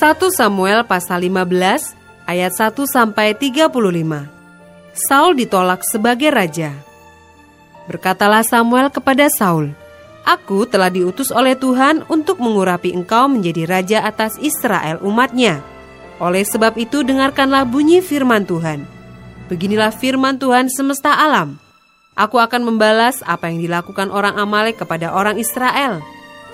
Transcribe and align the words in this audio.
1 0.00 0.16
Samuel 0.32 0.88
pasal 0.88 1.28
15 1.28 1.92
ayat 2.24 2.52
1 2.56 2.72
sampai 2.88 3.36
35. 3.36 3.68
Saul 4.96 5.36
ditolak 5.36 5.84
sebagai 5.84 6.32
raja. 6.32 6.72
Berkatalah 7.84 8.40
Samuel 8.40 8.88
kepada 8.88 9.28
Saul, 9.28 9.76
Aku 10.24 10.64
telah 10.64 10.88
diutus 10.88 11.28
oleh 11.28 11.52
Tuhan 11.52 12.08
untuk 12.08 12.40
mengurapi 12.40 12.96
engkau 12.96 13.28
menjadi 13.28 13.68
raja 13.68 13.98
atas 14.00 14.40
Israel 14.40 15.04
umatnya. 15.04 15.60
Oleh 16.16 16.48
sebab 16.48 16.80
itu 16.80 17.04
dengarkanlah 17.04 17.68
bunyi 17.68 18.00
firman 18.00 18.48
Tuhan. 18.48 18.88
Beginilah 19.52 19.92
firman 19.92 20.40
Tuhan 20.40 20.72
semesta 20.72 21.12
alam. 21.12 21.60
Aku 22.16 22.40
akan 22.40 22.64
membalas 22.64 23.20
apa 23.28 23.52
yang 23.52 23.60
dilakukan 23.60 24.08
orang 24.08 24.40
Amalek 24.40 24.80
kepada 24.80 25.12
orang 25.12 25.36
Israel. 25.36 26.00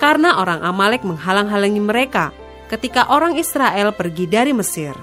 Karena 0.03 0.35
orang 0.35 0.67
Amalek 0.67 1.07
menghalang-halangi 1.07 1.79
mereka, 1.79 2.35
ketika 2.67 3.07
orang 3.11 3.39
Israel 3.39 3.95
pergi 3.95 4.27
dari 4.27 4.51
Mesir. 4.51 4.93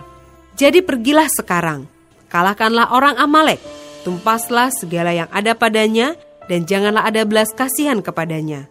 Jadi 0.55 0.85
pergilah 0.85 1.27
sekarang, 1.27 1.89
kalahkanlah 2.31 2.95
orang 2.95 3.19
Amalek, 3.19 3.59
tumpaslah 4.07 4.71
segala 4.71 5.11
yang 5.11 5.27
ada 5.35 5.57
padanya, 5.57 6.15
dan 6.47 6.69
janganlah 6.69 7.09
ada 7.09 7.27
belas 7.27 7.51
kasihan 7.51 8.05
kepadanya. 8.05 8.71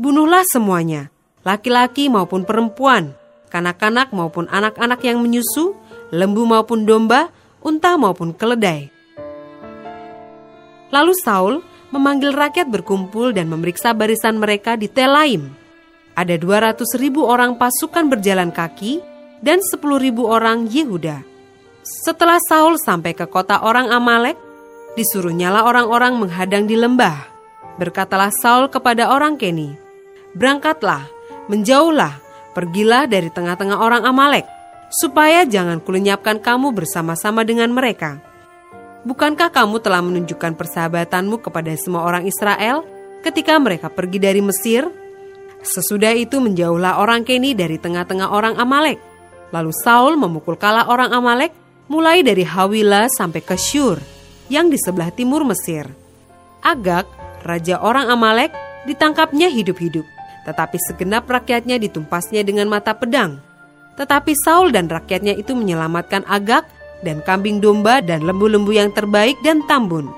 Bunuhlah 0.00 0.42
semuanya, 0.48 1.12
laki-laki 1.46 2.08
maupun 2.08 2.42
perempuan, 2.48 3.14
kanak-kanak 3.52 4.10
maupun 4.10 4.48
anak-anak 4.48 4.98
yang 5.04 5.20
menyusu, 5.20 5.76
lembu 6.10 6.48
maupun 6.48 6.88
domba, 6.88 7.30
unta 7.60 7.94
maupun 8.00 8.32
keledai. 8.34 8.88
Lalu 10.90 11.12
Saul 11.14 11.54
memanggil 11.94 12.34
rakyat 12.34 12.66
berkumpul 12.66 13.30
dan 13.30 13.46
memeriksa 13.46 13.94
barisan 13.94 14.42
mereka 14.42 14.74
di 14.74 14.90
Telaim 14.90 15.59
ada 16.20 16.36
200 16.36 16.84
ribu 17.00 17.24
orang 17.24 17.56
pasukan 17.56 18.12
berjalan 18.12 18.52
kaki 18.52 19.00
dan 19.40 19.64
10 19.64 19.80
ribu 19.96 20.28
orang 20.28 20.68
Yehuda. 20.68 21.24
Setelah 21.80 22.36
Saul 22.44 22.76
sampai 22.76 23.16
ke 23.16 23.24
kota 23.24 23.64
orang 23.64 23.88
Amalek, 23.88 24.36
disuruh 25.00 25.32
nyala 25.32 25.64
orang-orang 25.64 26.20
menghadang 26.20 26.68
di 26.68 26.76
lembah. 26.76 27.16
Berkatalah 27.80 28.28
Saul 28.28 28.68
kepada 28.68 29.08
orang 29.08 29.40
Keni, 29.40 29.72
Berangkatlah, 30.36 31.08
menjauhlah, 31.48 32.20
pergilah 32.52 33.08
dari 33.08 33.32
tengah-tengah 33.32 33.80
orang 33.80 34.04
Amalek, 34.04 34.44
supaya 34.92 35.48
jangan 35.48 35.80
kulenyapkan 35.80 36.36
kamu 36.44 36.76
bersama-sama 36.76 37.48
dengan 37.48 37.72
mereka. 37.72 38.20
Bukankah 39.08 39.48
kamu 39.48 39.80
telah 39.80 40.04
menunjukkan 40.04 40.52
persahabatanmu 40.60 41.40
kepada 41.40 41.72
semua 41.80 42.04
orang 42.04 42.28
Israel 42.28 42.84
ketika 43.24 43.56
mereka 43.56 43.88
pergi 43.88 44.20
dari 44.20 44.44
Mesir?' 44.44 44.99
Sesudah 45.60 46.16
itu 46.16 46.40
menjauhlah 46.40 46.96
orang 46.96 47.20
Keni 47.20 47.52
dari 47.52 47.76
tengah-tengah 47.76 48.32
orang 48.32 48.56
Amalek. 48.56 48.96
Lalu 49.52 49.72
Saul 49.84 50.16
memukul 50.16 50.56
kalah 50.56 50.88
orang 50.88 51.12
Amalek 51.12 51.52
mulai 51.90 52.24
dari 52.24 52.46
Hawila 52.46 53.10
sampai 53.12 53.44
ke 53.44 53.58
Syur 53.60 54.00
yang 54.48 54.72
di 54.72 54.80
sebelah 54.80 55.12
timur 55.12 55.44
Mesir. 55.44 55.84
Agak, 56.64 57.04
raja 57.44 57.76
orang 57.82 58.08
Amalek, 58.08 58.54
ditangkapnya 58.88 59.52
hidup-hidup, 59.52 60.06
tetapi 60.48 60.76
segenap 60.80 61.28
rakyatnya 61.28 61.76
ditumpasnya 61.76 62.40
dengan 62.40 62.72
mata 62.72 62.96
pedang. 62.96 63.42
Tetapi 64.00 64.32
Saul 64.32 64.72
dan 64.72 64.88
rakyatnya 64.88 65.36
itu 65.36 65.52
menyelamatkan 65.52 66.24
Agak 66.24 66.64
dan 67.04 67.20
kambing 67.20 67.60
domba 67.60 68.00
dan 68.00 68.24
lembu-lembu 68.24 68.72
yang 68.72 68.88
terbaik 68.96 69.36
dan 69.44 69.60
tambun. 69.68 70.08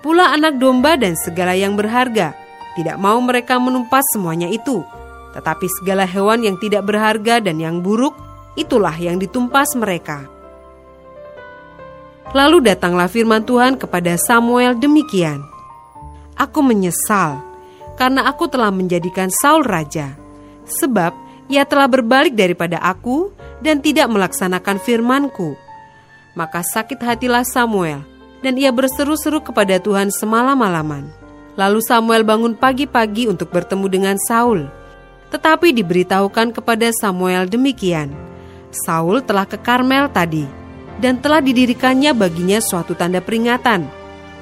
Pula 0.00 0.32
anak 0.32 0.56
domba 0.56 0.94
dan 0.96 1.18
segala 1.18 1.52
yang 1.52 1.74
berharga, 1.74 2.32
tidak 2.78 2.94
mau 2.94 3.18
mereka 3.18 3.58
menumpas 3.58 4.06
semuanya 4.14 4.46
itu, 4.46 4.86
tetapi 5.34 5.66
segala 5.82 6.06
hewan 6.06 6.46
yang 6.46 6.54
tidak 6.62 6.86
berharga 6.86 7.42
dan 7.42 7.58
yang 7.58 7.82
buruk, 7.82 8.14
itulah 8.54 8.94
yang 8.94 9.18
ditumpas 9.18 9.74
mereka. 9.74 10.30
Lalu 12.30 12.70
datanglah 12.70 13.10
firman 13.10 13.42
Tuhan 13.42 13.74
kepada 13.74 14.14
Samuel 14.14 14.78
demikian. 14.78 15.42
Aku 16.38 16.62
menyesal 16.62 17.42
karena 17.98 18.30
aku 18.30 18.46
telah 18.46 18.70
menjadikan 18.70 19.26
Saul 19.26 19.66
raja, 19.66 20.14
sebab 20.62 21.10
ia 21.50 21.66
telah 21.66 21.90
berbalik 21.90 22.38
daripada 22.38 22.78
aku 22.78 23.34
dan 23.58 23.82
tidak 23.82 24.06
melaksanakan 24.06 24.78
firmanku. 24.78 25.58
Maka 26.38 26.62
sakit 26.62 27.02
hatilah 27.02 27.42
Samuel, 27.42 28.06
dan 28.38 28.54
ia 28.54 28.70
berseru-seru 28.70 29.42
kepada 29.42 29.82
Tuhan 29.82 30.14
semalam-malaman. 30.14 31.17
Lalu 31.58 31.82
Samuel 31.82 32.22
bangun 32.22 32.54
pagi-pagi 32.54 33.26
untuk 33.26 33.50
bertemu 33.50 33.90
dengan 33.90 34.16
Saul. 34.30 34.70
Tetapi 35.34 35.74
diberitahukan 35.74 36.54
kepada 36.54 36.86
Samuel 36.94 37.50
demikian, 37.50 38.14
Saul 38.70 39.18
telah 39.26 39.42
ke 39.42 39.58
Karmel 39.58 40.06
tadi, 40.14 40.46
dan 41.02 41.18
telah 41.18 41.42
didirikannya 41.42 42.14
baginya 42.14 42.62
suatu 42.62 42.94
tanda 42.94 43.18
peringatan. 43.18 43.90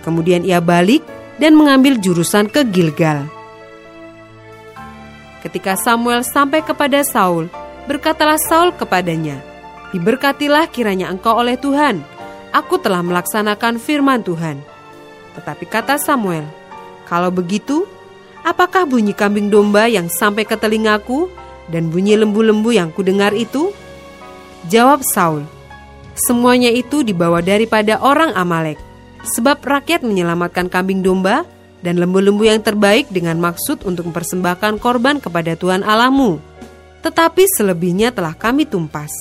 Kemudian 0.05 0.45
ia 0.45 0.61
balik 0.61 1.01
dan 1.41 1.57
mengambil 1.57 1.97
jurusan 1.97 2.53
ke 2.53 2.69
Gilgal. 2.69 3.25
Ketika 5.41 5.73
Samuel 5.81 6.21
sampai 6.21 6.61
kepada 6.61 7.01
Saul, 7.01 7.49
berkatalah 7.89 8.37
Saul 8.37 8.77
kepadanya, 8.77 9.41
Diberkatilah 9.97 10.69
kiranya 10.69 11.09
engkau 11.09 11.33
oleh 11.33 11.57
Tuhan, 11.57 12.05
aku 12.53 12.77
telah 12.77 13.01
melaksanakan 13.01 13.81
firman 13.81 14.21
Tuhan. 14.21 14.61
Tetapi 15.39 15.65
kata 15.65 15.97
Samuel, 15.97 16.45
kalau 17.07 17.31
begitu, 17.31 17.87
apakah 18.43 18.83
bunyi 18.85 19.15
kambing 19.15 19.47
domba 19.47 19.87
yang 19.87 20.11
sampai 20.11 20.43
ke 20.43 20.59
telingaku 20.59 21.31
dan 21.71 21.89
bunyi 21.89 22.19
lembu-lembu 22.19 22.75
yang 22.75 22.91
kudengar 22.91 23.31
itu? 23.33 23.71
Jawab 24.67 25.07
Saul, 25.07 25.47
semuanya 26.19 26.75
itu 26.75 27.07
dibawa 27.07 27.39
daripada 27.39 28.03
orang 28.03 28.35
Amalek, 28.35 28.83
sebab 29.23 29.63
rakyat 29.63 30.03
menyelamatkan 30.03 30.67
kambing 30.67 31.07
domba 31.07 31.47
dan 31.87 32.03
lembu-lembu 32.03 32.43
yang 32.43 32.59
terbaik 32.59 33.07
dengan 33.15 33.39
maksud 33.39 33.87
untuk 33.87 34.11
mempersembahkan 34.11 34.83
korban 34.83 35.23
kepada 35.23 35.55
Tuhan 35.55 35.87
Allahmu. 35.87 36.43
Tetapi 37.07 37.47
selebihnya 37.47 38.11
telah 38.11 38.35
kami 38.35 38.67
tumpas. 38.67 39.15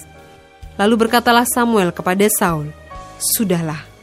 Lalu 0.81 1.05
berkatalah 1.05 1.45
Samuel 1.45 1.93
kepada 1.93 2.25
Saul, 2.33 2.73
Sudahlah, 3.21 3.94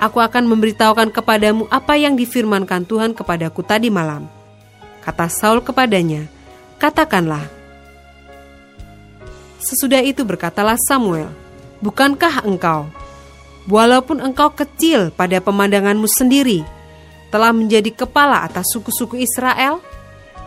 aku 0.00 0.18
akan 0.18 0.48
memberitahukan 0.48 1.12
kepadamu 1.12 1.68
apa 1.68 1.94
yang 2.00 2.16
difirmankan 2.16 2.88
Tuhan 2.88 3.12
kepadaku 3.12 3.60
tadi 3.60 3.92
malam. 3.92 4.24
Kata 5.04 5.28
Saul 5.28 5.60
kepadanya, 5.60 6.24
katakanlah. 6.80 7.44
Sesudah 9.60 10.00
itu 10.00 10.24
berkatalah 10.24 10.80
Samuel, 10.80 11.28
bukankah 11.84 12.48
engkau, 12.48 12.88
walaupun 13.68 14.24
engkau 14.24 14.48
kecil 14.56 15.12
pada 15.12 15.36
pemandanganmu 15.44 16.08
sendiri, 16.08 16.64
telah 17.28 17.52
menjadi 17.52 17.92
kepala 17.92 18.40
atas 18.48 18.72
suku-suku 18.72 19.20
Israel? 19.20 19.84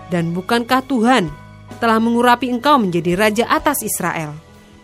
Dan 0.10 0.34
bukankah 0.34 0.82
Tuhan 0.86 1.30
telah 1.78 2.02
mengurapi 2.02 2.50
engkau 2.50 2.82
menjadi 2.82 3.14
raja 3.14 3.46
atas 3.50 3.86
Israel? 3.86 4.34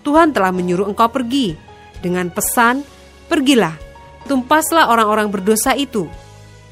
Tuhan 0.06 0.32
telah 0.32 0.54
menyuruh 0.54 0.90
engkau 0.90 1.10
pergi 1.10 1.58
dengan 2.00 2.30
pesan, 2.32 2.86
pergilah 3.28 3.89
tumpaslah 4.26 4.90
orang-orang 4.90 5.30
berdosa 5.32 5.78
itu, 5.78 6.10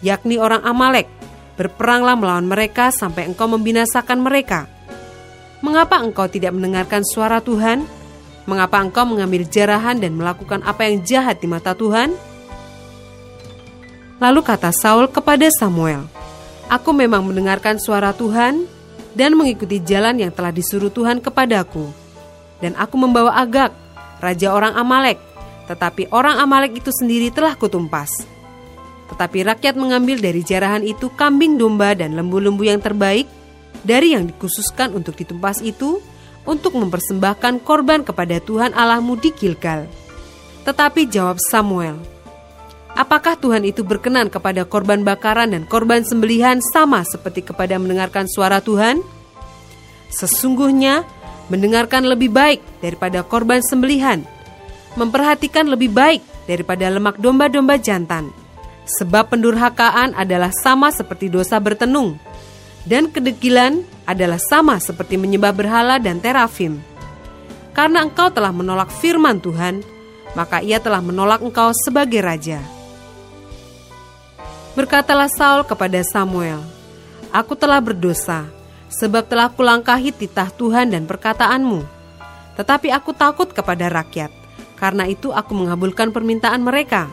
yakni 0.02 0.42
orang 0.42 0.66
Amalek, 0.66 1.08
berperanglah 1.56 2.18
melawan 2.18 2.46
mereka 2.46 2.92
sampai 2.92 3.30
engkau 3.30 3.48
membinasakan 3.50 4.20
mereka. 4.22 4.66
Mengapa 5.62 5.98
engkau 6.02 6.30
tidak 6.30 6.54
mendengarkan 6.54 7.02
suara 7.02 7.42
Tuhan? 7.42 7.86
Mengapa 8.48 8.80
engkau 8.80 9.04
mengambil 9.04 9.44
jarahan 9.44 10.00
dan 10.00 10.16
melakukan 10.16 10.64
apa 10.64 10.88
yang 10.88 11.04
jahat 11.04 11.42
di 11.42 11.50
mata 11.50 11.76
Tuhan? 11.76 12.16
Lalu 14.18 14.40
kata 14.42 14.74
Saul 14.74 15.10
kepada 15.12 15.46
Samuel, 15.54 16.08
Aku 16.68 16.92
memang 16.92 17.24
mendengarkan 17.24 17.80
suara 17.80 18.12
Tuhan 18.12 18.68
dan 19.16 19.34
mengikuti 19.34 19.80
jalan 19.80 20.20
yang 20.20 20.32
telah 20.36 20.52
disuruh 20.52 20.92
Tuhan 20.92 21.24
kepadaku. 21.24 21.90
Dan 22.60 22.76
aku 22.76 22.96
membawa 22.98 23.38
Agak, 23.40 23.72
raja 24.20 24.52
orang 24.52 24.74
Amalek, 24.76 25.22
tetapi 25.68 26.10
orang 26.16 26.40
Amalek 26.40 26.80
itu 26.80 26.92
sendiri 26.96 27.30
telah 27.30 27.54
kutumpas. 27.60 28.26
Tetapi 29.12 29.44
rakyat 29.44 29.76
mengambil 29.76 30.20
dari 30.20 30.44
jarahan 30.44 30.84
itu 30.84 31.12
kambing 31.14 31.60
domba 31.60 31.96
dan 31.96 32.16
lembu-lembu 32.16 32.64
yang 32.64 32.80
terbaik 32.80 33.28
dari 33.84 34.16
yang 34.16 34.28
dikhususkan 34.28 34.96
untuk 34.96 35.16
ditumpas 35.16 35.60
itu 35.64 36.00
untuk 36.48 36.80
mempersembahkan 36.80 37.64
korban 37.64 38.04
kepada 38.08 38.40
Tuhan 38.40 38.72
Allahmu 38.72 39.20
di 39.20 39.36
Gilgal. 39.36 39.88
Tetapi 40.64 41.08
jawab 41.08 41.40
Samuel, 41.40 42.18
Apakah 42.98 43.38
Tuhan 43.38 43.62
itu 43.62 43.86
berkenan 43.86 44.26
kepada 44.26 44.66
korban 44.66 45.06
bakaran 45.06 45.54
dan 45.54 45.70
korban 45.70 46.02
sembelihan 46.02 46.58
sama 46.74 47.06
seperti 47.06 47.46
kepada 47.46 47.78
mendengarkan 47.78 48.26
suara 48.26 48.58
Tuhan? 48.58 49.06
Sesungguhnya, 50.10 51.06
mendengarkan 51.54 52.10
lebih 52.10 52.34
baik 52.34 52.58
daripada 52.82 53.22
korban 53.22 53.62
sembelihan, 53.62 54.26
memperhatikan 54.98 55.70
lebih 55.70 55.94
baik 55.94 56.26
daripada 56.50 56.90
lemak 56.90 57.22
domba-domba 57.22 57.78
jantan. 57.78 58.34
Sebab 58.88 59.30
pendurhakaan 59.32 60.18
adalah 60.18 60.50
sama 60.50 60.90
seperti 60.90 61.30
dosa 61.30 61.62
bertenung, 61.62 62.18
dan 62.88 63.12
kedegilan 63.12 63.84
adalah 64.08 64.40
sama 64.40 64.80
seperti 64.82 65.20
menyembah 65.20 65.54
berhala 65.54 66.00
dan 66.00 66.18
terafim. 66.18 66.80
Karena 67.76 68.02
engkau 68.02 68.34
telah 68.34 68.50
menolak 68.50 68.90
firman 68.90 69.38
Tuhan, 69.38 69.86
maka 70.34 70.64
ia 70.64 70.82
telah 70.82 71.04
menolak 71.04 71.44
engkau 71.44 71.70
sebagai 71.76 72.24
raja. 72.24 72.64
Berkatalah 74.74 75.30
Saul 75.30 75.62
kepada 75.68 76.02
Samuel, 76.02 76.64
Aku 77.34 77.60
telah 77.60 77.84
berdosa, 77.84 78.48
sebab 78.88 79.28
telah 79.28 79.52
kulangkahi 79.52 80.16
titah 80.16 80.48
Tuhan 80.54 80.96
dan 80.96 81.04
perkataanmu. 81.04 81.84
Tetapi 82.56 82.90
aku 82.90 83.12
takut 83.14 83.52
kepada 83.52 83.92
rakyat, 83.92 84.32
karena 84.78 85.10
itu 85.10 85.34
aku 85.34 85.58
mengabulkan 85.58 86.14
permintaan 86.14 86.62
mereka. 86.62 87.10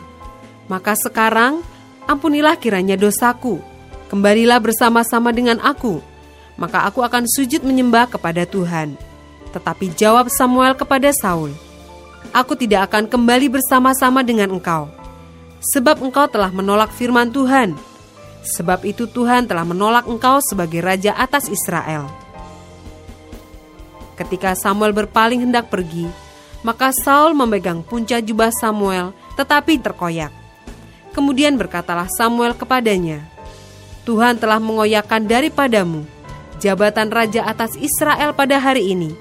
Maka 0.69 0.93
sekarang, 0.97 1.65
ampunilah 2.05 2.57
kiranya 2.57 2.93
dosaku, 2.97 3.61
kembalilah 4.09 4.61
bersama-sama 4.61 5.33
dengan 5.33 5.57
aku, 5.61 5.99
maka 6.55 6.85
aku 6.85 7.01
akan 7.01 7.25
sujud 7.25 7.65
menyembah 7.65 8.09
kepada 8.09 8.45
Tuhan. 8.45 8.93
Tetapi 9.51 9.93
jawab 9.97 10.29
Samuel 10.29 10.77
kepada 10.77 11.09
Saul, 11.11 11.53
Aku 12.33 12.57
tidak 12.57 12.89
akan 12.91 13.05
kembali 13.05 13.47
bersama-sama 13.47 14.25
dengan 14.25 14.49
engkau, 14.51 14.89
sebab 15.61 16.01
engkau 16.01 16.25
telah 16.27 16.49
menolak 16.49 16.89
firman 16.91 17.29
Tuhan. 17.29 17.77
Sebab 18.45 18.85
itu 18.85 19.09
Tuhan 19.09 19.49
telah 19.49 19.65
menolak 19.65 20.05
engkau 20.05 20.37
sebagai 20.43 20.77
raja 20.83 21.17
atas 21.17 21.49
Israel. 21.49 22.05
Ketika 24.13 24.53
Samuel 24.53 24.93
berpaling 24.93 25.49
hendak 25.49 25.73
pergi, 25.73 26.05
maka 26.65 26.89
Saul 26.89 27.37
memegang 27.37 27.85
punca 27.85 28.17
jubah 28.17 28.49
Samuel 28.49 29.13
tetapi 29.37 29.77
terkoyak. 29.77 30.33
Kemudian 31.13 31.53
berkatalah 31.61 32.09
Samuel 32.09 32.57
kepadanya, 32.57 33.21
Tuhan 34.03 34.41
telah 34.41 34.57
mengoyakkan 34.57 35.29
daripadamu 35.29 36.03
jabatan 36.57 37.13
raja 37.13 37.45
atas 37.45 37.77
Israel 37.77 38.33
pada 38.33 38.57
hari 38.57 38.89
ini 38.97 39.13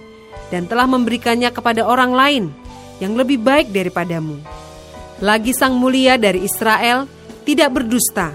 dan 0.49 0.65
telah 0.65 0.89
memberikannya 0.89 1.53
kepada 1.53 1.85
orang 1.85 2.17
lain 2.17 2.45
yang 2.99 3.13
lebih 3.13 3.37
baik 3.37 3.69
daripadamu 3.69 4.41
lagi 5.23 5.55
sang 5.55 5.79
mulia 5.79 6.19
dari 6.19 6.43
Israel 6.43 7.07
tidak 7.47 7.71
berdusta, 7.71 8.35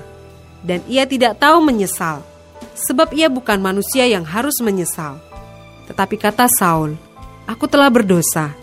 dan 0.64 0.80
ia 0.88 1.04
tidak 1.04 1.36
tahu 1.42 1.60
menyesal, 1.60 2.24
sebab 2.78 3.12
ia 3.12 3.28
bukan 3.28 3.60
manusia 3.60 4.08
yang 4.08 4.24
harus 4.24 4.56
menyesal. 4.64 5.20
Tetapi 5.90 6.16
kata 6.16 6.46
Saul, 6.48 6.96
Aku 7.50 7.66
telah 7.66 7.90
berdosa, 7.90 8.54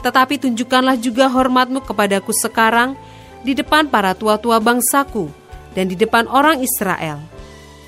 tetapi 0.00 0.40
tunjukkanlah 0.40 0.96
juga 0.96 1.28
hormatmu 1.28 1.84
kepadaku 1.84 2.32
sekarang 2.32 2.96
di 3.40 3.56
depan 3.56 3.88
para 3.88 4.12
tua-tua 4.16 4.60
bangsaku 4.60 5.28
dan 5.76 5.88
di 5.88 5.96
depan 5.96 6.28
orang 6.28 6.60
Israel. 6.60 7.20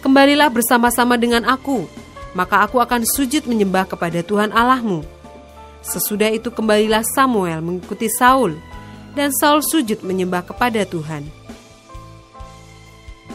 Kembalilah 0.03 0.51
bersama-sama 0.51 1.15
dengan 1.15 1.47
aku, 1.47 1.87
maka 2.35 2.65
aku 2.65 2.83
akan 2.83 3.07
sujud 3.07 3.47
menyembah 3.47 3.87
kepada 3.87 4.21
Tuhan 4.25 4.51
Allahmu. 4.51 5.05
Sesudah 5.83 6.31
itu 6.31 6.51
kembalilah 6.51 7.03
Samuel 7.03 7.63
mengikuti 7.63 8.07
Saul, 8.11 8.59
dan 9.13 9.31
Saul 9.35 9.61
sujud 9.61 10.01
menyembah 10.03 10.43
kepada 10.47 10.83
Tuhan. 10.89 11.27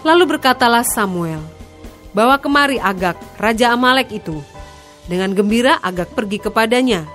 Lalu 0.01 0.38
berkatalah 0.38 0.85
Samuel, 0.85 1.41
"Bawa 2.15 2.39
kemari 2.39 2.79
Agak, 2.79 3.18
raja 3.38 3.74
Amalek 3.74 4.13
itu." 4.24 4.39
Dengan 5.07 5.31
gembira 5.31 5.79
Agak 5.79 6.12
pergi 6.12 6.35
kepadanya, 6.44 7.07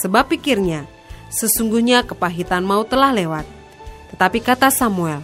sebab 0.00 0.32
pikirnya, 0.32 0.88
sesungguhnya 1.30 2.04
kepahitan 2.04 2.64
maut 2.64 2.88
telah 2.88 3.12
lewat. 3.12 3.46
Tetapi 4.14 4.38
kata 4.42 4.70
Samuel, 4.70 5.20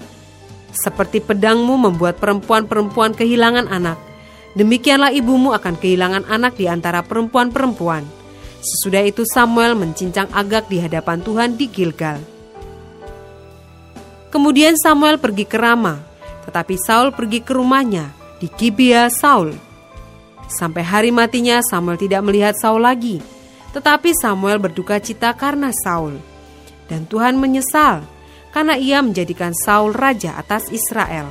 "Seperti 0.71 1.23
pedangmu 1.23 1.79
membuat 1.79 2.19
perempuan-perempuan 2.19 3.15
kehilangan 3.15 3.71
anak, 3.71 3.99
demikianlah 4.55 5.15
ibumu 5.15 5.55
akan 5.55 5.79
kehilangan 5.79 6.27
anak 6.27 6.59
di 6.59 6.67
antara 6.67 7.03
perempuan-perempuan." 7.03 8.03
Sesudah 8.61 9.01
itu 9.09 9.25
Samuel 9.25 9.73
mencincang 9.73 10.29
Agak 10.37 10.69
di 10.69 10.85
hadapan 10.85 11.25
Tuhan 11.25 11.57
di 11.57 11.65
Gilgal. 11.73 12.21
Kemudian 14.29 14.77
Samuel 14.77 15.17
pergi 15.17 15.49
ke 15.49 15.57
Rama, 15.57 15.97
tetapi 16.45 16.77
Saul 16.77 17.11
pergi 17.11 17.41
ke 17.41 17.57
rumahnya 17.57 18.13
di 18.37 18.53
Gibea 18.53 19.09
Saul. 19.09 19.57
Sampai 20.47 20.85
hari 20.85 21.11
matinya 21.11 21.65
Samuel 21.65 21.97
tidak 21.97 22.21
melihat 22.21 22.55
Saul 22.59 22.85
lagi, 22.85 23.25
tetapi 23.71 24.11
Samuel 24.19 24.59
berduka 24.59 24.99
cita 24.99 25.35
karena 25.35 25.71
Saul. 25.71 26.19
Dan 26.91 27.07
Tuhan 27.07 27.39
menyesal 27.39 28.03
karena 28.51 28.75
ia 28.75 28.99
menjadikan 28.99 29.55
Saul 29.55 29.95
raja 29.95 30.35
atas 30.35 30.71
Israel. 30.75 31.31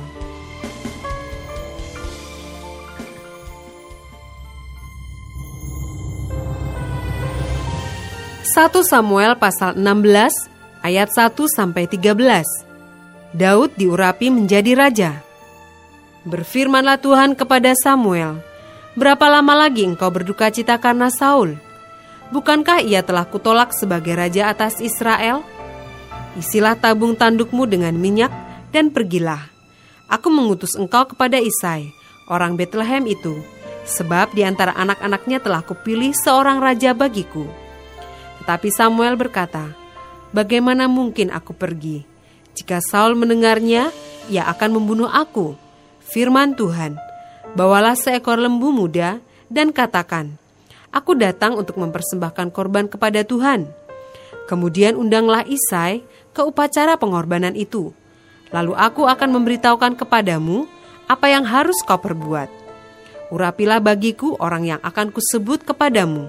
Satu 8.50 8.82
Samuel 8.82 9.38
pasal 9.38 9.78
16 9.78 10.82
ayat 10.82 11.08
1 11.12 11.36
sampai 11.46 11.86
13. 11.86 12.66
Daud 13.36 13.70
diurapi 13.78 14.26
menjadi 14.32 14.74
raja. 14.74 15.22
Berfirmanlah 16.26 16.98
Tuhan 16.98 17.38
kepada 17.38 17.72
Samuel, 17.78 18.42
Berapa 18.98 19.30
lama 19.30 19.54
lagi 19.54 19.86
engkau 19.86 20.10
berduka 20.10 20.50
cita 20.50 20.74
karena 20.82 21.14
Saul? 21.14 21.69
Bukankah 22.30 22.78
ia 22.86 23.02
telah 23.02 23.26
kutolak 23.26 23.74
sebagai 23.74 24.14
raja 24.14 24.54
atas 24.54 24.78
Israel? 24.78 25.42
Isilah 26.38 26.78
tabung 26.78 27.18
tandukmu 27.18 27.66
dengan 27.66 27.94
minyak 27.98 28.30
dan 28.70 28.94
pergilah. 28.94 29.50
Aku 30.06 30.30
mengutus 30.30 30.78
engkau 30.78 31.10
kepada 31.10 31.42
Isai, 31.42 31.90
orang 32.30 32.54
Bethlehem 32.54 33.06
itu, 33.10 33.34
sebab 33.82 34.30
di 34.30 34.46
antara 34.46 34.74
anak-anaknya 34.78 35.42
telah 35.42 35.62
kupilih 35.66 36.14
seorang 36.14 36.62
raja 36.62 36.94
bagiku. 36.94 37.46
Tetapi 38.42 38.68
Samuel 38.70 39.18
berkata, 39.18 39.74
Bagaimana 40.30 40.86
mungkin 40.86 41.34
aku 41.34 41.50
pergi? 41.50 42.06
Jika 42.54 42.78
Saul 42.78 43.18
mendengarnya, 43.18 43.90
ia 44.30 44.46
akan 44.46 44.78
membunuh 44.78 45.10
aku. 45.10 45.58
Firman 46.06 46.54
Tuhan, 46.54 46.94
bawalah 47.58 47.98
seekor 47.98 48.38
lembu 48.38 48.70
muda 48.70 49.18
dan 49.50 49.74
katakan, 49.74 50.39
Aku 50.90 51.14
datang 51.14 51.54
untuk 51.54 51.78
mempersembahkan 51.78 52.50
korban 52.50 52.90
kepada 52.90 53.22
Tuhan. 53.22 53.70
Kemudian 54.50 54.98
undanglah 54.98 55.46
Isai 55.46 56.02
ke 56.34 56.42
upacara 56.42 56.98
pengorbanan 56.98 57.54
itu. 57.54 57.94
Lalu 58.50 58.74
aku 58.74 59.06
akan 59.06 59.30
memberitahukan 59.38 59.94
kepadamu 59.94 60.66
apa 61.06 61.30
yang 61.30 61.46
harus 61.46 61.78
kau 61.86 61.98
perbuat. 61.98 62.50
Urapilah 63.30 63.78
bagiku 63.78 64.34
orang 64.42 64.74
yang 64.74 64.80
akan 64.82 65.14
kusebut 65.14 65.62
kepadamu. 65.62 66.26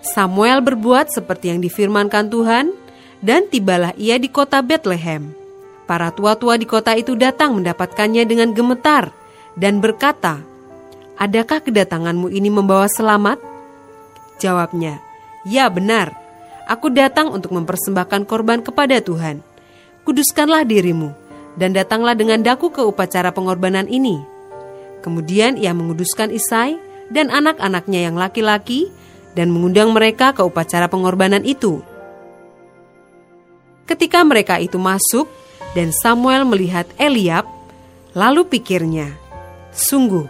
Samuel 0.00 0.64
berbuat 0.64 1.12
seperti 1.12 1.52
yang 1.52 1.60
difirmankan 1.60 2.32
Tuhan, 2.32 2.72
dan 3.18 3.50
tibalah 3.50 3.92
ia 3.98 4.16
di 4.16 4.30
kota 4.30 4.62
Bethlehem. 4.62 5.34
Para 5.84 6.12
tua-tua 6.12 6.60
di 6.60 6.64
kota 6.68 6.94
itu 6.94 7.16
datang 7.16 7.56
mendapatkannya 7.58 8.24
dengan 8.28 8.52
gemetar 8.52 9.10
dan 9.56 9.80
berkata, 9.80 10.40
Adakah 11.18 11.64
kedatanganmu 11.66 12.30
ini 12.30 12.46
membawa 12.46 12.86
selamat? 12.86 13.47
Jawabnya, 14.38 15.02
Ya 15.46 15.66
benar, 15.70 16.14
aku 16.70 16.90
datang 16.94 17.34
untuk 17.34 17.54
mempersembahkan 17.54 18.26
korban 18.26 18.62
kepada 18.62 19.02
Tuhan. 19.02 19.42
Kuduskanlah 20.06 20.62
dirimu, 20.64 21.12
dan 21.58 21.74
datanglah 21.74 22.14
dengan 22.14 22.40
daku 22.40 22.70
ke 22.70 22.80
upacara 22.80 23.34
pengorbanan 23.34 23.90
ini. 23.90 24.22
Kemudian 25.02 25.58
ia 25.58 25.74
menguduskan 25.74 26.30
Isai 26.30 26.78
dan 27.10 27.34
anak-anaknya 27.34 28.10
yang 28.10 28.16
laki-laki 28.16 28.90
dan 29.34 29.50
mengundang 29.50 29.90
mereka 29.90 30.30
ke 30.34 30.42
upacara 30.46 30.86
pengorbanan 30.86 31.42
itu. 31.42 31.82
Ketika 33.88 34.22
mereka 34.22 34.60
itu 34.60 34.76
masuk 34.76 35.26
dan 35.72 35.90
Samuel 35.90 36.44
melihat 36.44 36.84
Eliab, 37.00 37.48
lalu 38.12 38.44
pikirnya, 38.44 39.16
sungguh 39.72 40.28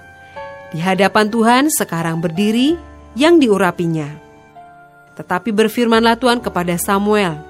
di 0.70 0.78
hadapan 0.78 1.26
Tuhan 1.32 1.64
sekarang 1.72 2.20
berdiri 2.20 2.76
yang 3.14 3.40
diurapinya. 3.40 4.08
Tetapi 5.16 5.50
berfirmanlah 5.50 6.18
Tuhan 6.20 6.38
kepada 6.44 6.74
Samuel, 6.78 7.40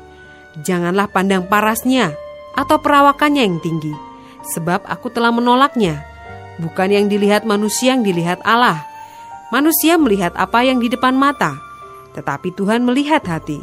janganlah 0.62 1.10
pandang 1.10 1.44
parasnya 1.46 2.14
atau 2.56 2.80
perawakannya 2.80 3.42
yang 3.44 3.58
tinggi, 3.62 3.92
sebab 4.56 4.82
aku 4.88 5.12
telah 5.12 5.30
menolaknya. 5.30 6.02
Bukan 6.58 6.90
yang 6.90 7.06
dilihat 7.06 7.46
manusia 7.46 7.94
yang 7.94 8.02
dilihat 8.02 8.42
Allah. 8.42 8.82
Manusia 9.54 9.94
melihat 9.94 10.34
apa 10.34 10.66
yang 10.66 10.82
di 10.82 10.90
depan 10.90 11.14
mata, 11.14 11.54
tetapi 12.18 12.50
Tuhan 12.52 12.82
melihat 12.82 13.22
hati. 13.24 13.62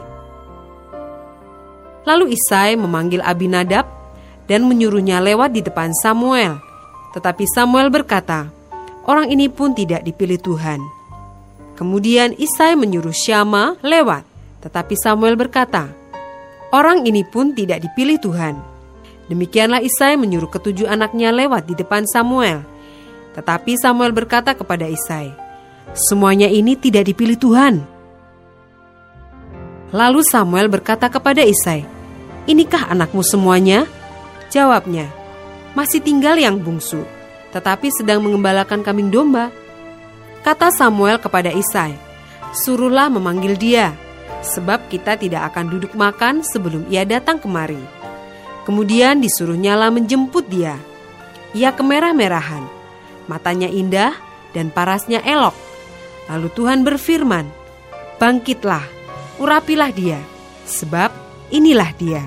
Lalu 2.07 2.37
Isai 2.37 2.79
memanggil 2.79 3.19
Abinadab 3.19 3.83
dan 4.45 4.63
menyuruhnya 4.69 5.19
lewat 5.19 5.51
di 5.51 5.61
depan 5.65 5.91
Samuel. 5.91 6.61
Tetapi 7.17 7.43
Samuel 7.49 7.89
berkata, 7.91 8.47
orang 9.09 9.27
ini 9.33 9.49
pun 9.49 9.73
tidak 9.73 10.05
dipilih 10.05 10.39
Tuhan. 10.39 10.94
Kemudian 11.75 12.31
Isai 12.39 12.79
menyuruh 12.79 13.11
Syama 13.11 13.75
lewat, 13.83 14.23
tetapi 14.63 14.95
Samuel 14.95 15.35
berkata, 15.35 15.91
orang 16.71 17.03
ini 17.03 17.27
pun 17.27 17.51
tidak 17.51 17.83
dipilih 17.83 18.15
Tuhan. 18.19 18.55
Demikianlah 19.27 19.83
Isai 19.83 20.15
menyuruh 20.15 20.47
ketujuh 20.47 20.87
anaknya 20.87 21.35
lewat 21.35 21.67
di 21.67 21.75
depan 21.75 22.07
Samuel. 22.07 22.63
Tetapi 23.35 23.75
Samuel 23.75 24.15
berkata 24.15 24.55
kepada 24.55 24.87
Isai, 24.87 25.35
semuanya 25.91 26.47
ini 26.47 26.79
tidak 26.79 27.11
dipilih 27.11 27.35
Tuhan. 27.35 27.83
Lalu 29.91 30.23
Samuel 30.23 30.71
berkata 30.71 31.11
kepada 31.11 31.43
Isai, 31.43 31.83
Inikah 32.45 32.87
anakmu 32.93 33.25
semuanya? 33.25 33.89
Jawabnya, 34.53 35.09
masih 35.75 35.99
tinggal 35.99 36.39
yang 36.39 36.61
bungsu, 36.61 37.03
tetapi 37.51 37.91
sedang 37.91 38.23
mengembalakan 38.23 38.85
kambing 38.85 39.11
domba. 39.11 39.51
Kata 40.45 40.69
Samuel 40.69 41.17
kepada 41.17 41.49
Isai, 41.49 41.97
suruhlah 42.53 43.09
memanggil 43.09 43.57
dia, 43.57 43.97
sebab 44.45 44.93
kita 44.93 45.17
tidak 45.17 45.49
akan 45.49 45.73
duduk 45.73 45.97
makan 45.97 46.45
sebelum 46.45 46.85
ia 46.85 47.01
datang 47.01 47.41
kemari. 47.41 47.81
Kemudian 48.61 49.17
disuruh 49.25 49.57
nyala 49.57 49.89
menjemput 49.89 50.45
dia. 50.45 50.77
Ia 51.57 51.73
kemerah-merahan, 51.73 52.61
matanya 53.25 53.65
indah 53.73 54.13
dan 54.53 54.69
parasnya 54.69 55.25
elok. 55.25 55.57
Lalu 56.29 56.53
Tuhan 56.53 56.85
berfirman, 56.85 57.49
Bangkitlah, 58.21 58.85
urapilah 59.41 59.89
dia, 59.89 60.21
sebab 60.69 61.09
inilah 61.49 61.89
dia. 61.97 62.21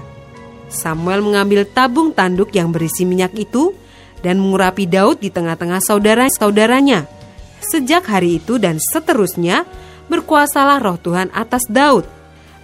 Samuel 0.67 1.23
mengambil 1.23 1.63
tabung 1.71 2.11
tanduk 2.11 2.51
yang 2.51 2.75
berisi 2.75 3.07
minyak 3.07 3.39
itu 3.39 3.79
dan 4.27 4.43
mengurapi 4.43 4.91
Daud 4.91 5.23
di 5.23 5.31
tengah-tengah 5.31 5.79
saudara-saudaranya. 5.79 7.18
Sejak 7.65 8.07
hari 8.07 8.39
itu 8.39 8.57
dan 8.57 8.79
seterusnya, 8.79 9.67
berkuasalah 10.07 10.79
roh 10.79 10.99
Tuhan 10.99 11.29
atas 11.35 11.67
Daud. 11.67 12.07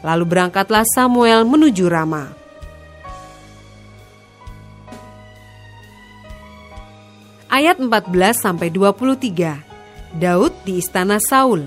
Lalu 0.05 0.25
berangkatlah 0.29 0.85
Samuel 0.87 1.43
menuju 1.49 1.89
Rama. 1.89 2.31
Ayat 7.51 7.79
14 7.79 8.11
sampai 8.35 8.69
23. 8.69 10.19
Daud 10.19 10.53
di 10.67 10.79
istana 10.79 11.19
Saul. 11.19 11.67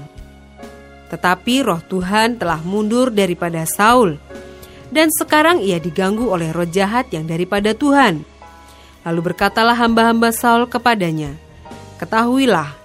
Tetapi 1.07 1.63
roh 1.63 1.79
Tuhan 1.83 2.35
telah 2.35 2.59
mundur 2.63 3.11
daripada 3.11 3.63
Saul 3.63 4.19
dan 4.87 5.11
sekarang 5.11 5.59
ia 5.59 5.79
diganggu 5.79 6.31
oleh 6.31 6.51
roh 6.55 6.67
jahat 6.67 7.11
yang 7.11 7.27
daripada 7.27 7.75
Tuhan. 7.75 8.23
Lalu 9.03 9.19
berkatalah 9.31 9.75
hamba-hamba 9.75 10.35
Saul 10.35 10.67
kepadanya, 10.67 11.35
Ketahuilah, 11.97 12.75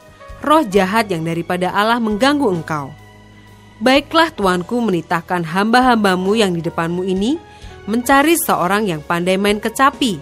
roh 0.42 0.66
jahat 0.66 1.08
yang 1.08 1.22
daripada 1.22 1.70
Allah 1.70 2.02
mengganggu 2.02 2.50
engkau. 2.50 2.90
Baiklah 3.78 4.34
tuanku 4.34 4.82
menitahkan 4.82 5.46
hamba-hambamu 5.46 6.34
yang 6.38 6.54
di 6.54 6.62
depanmu 6.62 7.06
ini 7.06 7.38
mencari 7.86 8.38
seorang 8.38 8.86
yang 8.90 9.02
pandai 9.02 9.38
main 9.38 9.58
kecapi. 9.58 10.18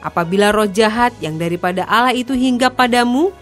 Apabila 0.00 0.52
roh 0.52 0.68
jahat 0.68 1.12
yang 1.20 1.36
daripada 1.36 1.84
Allah 1.84 2.16
itu 2.16 2.32
hingga 2.32 2.72
padamu, 2.72 3.32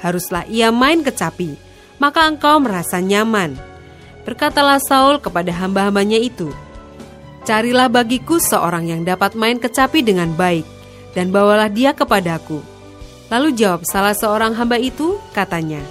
haruslah 0.00 0.48
ia 0.48 0.72
main 0.72 1.04
kecapi, 1.04 1.56
maka 2.00 2.28
engkau 2.28 2.60
merasa 2.60 3.00
nyaman. 3.00 3.56
Berkatalah 4.24 4.80
Saul 4.80 5.20
kepada 5.20 5.52
hamba-hambanya 5.54 6.18
itu, 6.18 6.52
Carilah 7.46 7.86
bagiku 7.86 8.42
seorang 8.42 8.90
yang 8.90 9.06
dapat 9.06 9.38
main 9.38 9.62
kecapi 9.62 10.02
dengan 10.02 10.34
baik, 10.34 10.66
dan 11.14 11.30
bawalah 11.30 11.70
dia 11.70 11.94
kepadaku. 11.94 12.58
Lalu 13.26 13.58
jawab 13.58 13.82
salah 13.82 14.14
seorang 14.14 14.54
hamba 14.54 14.78
itu, 14.78 15.18
katanya, 15.34 15.82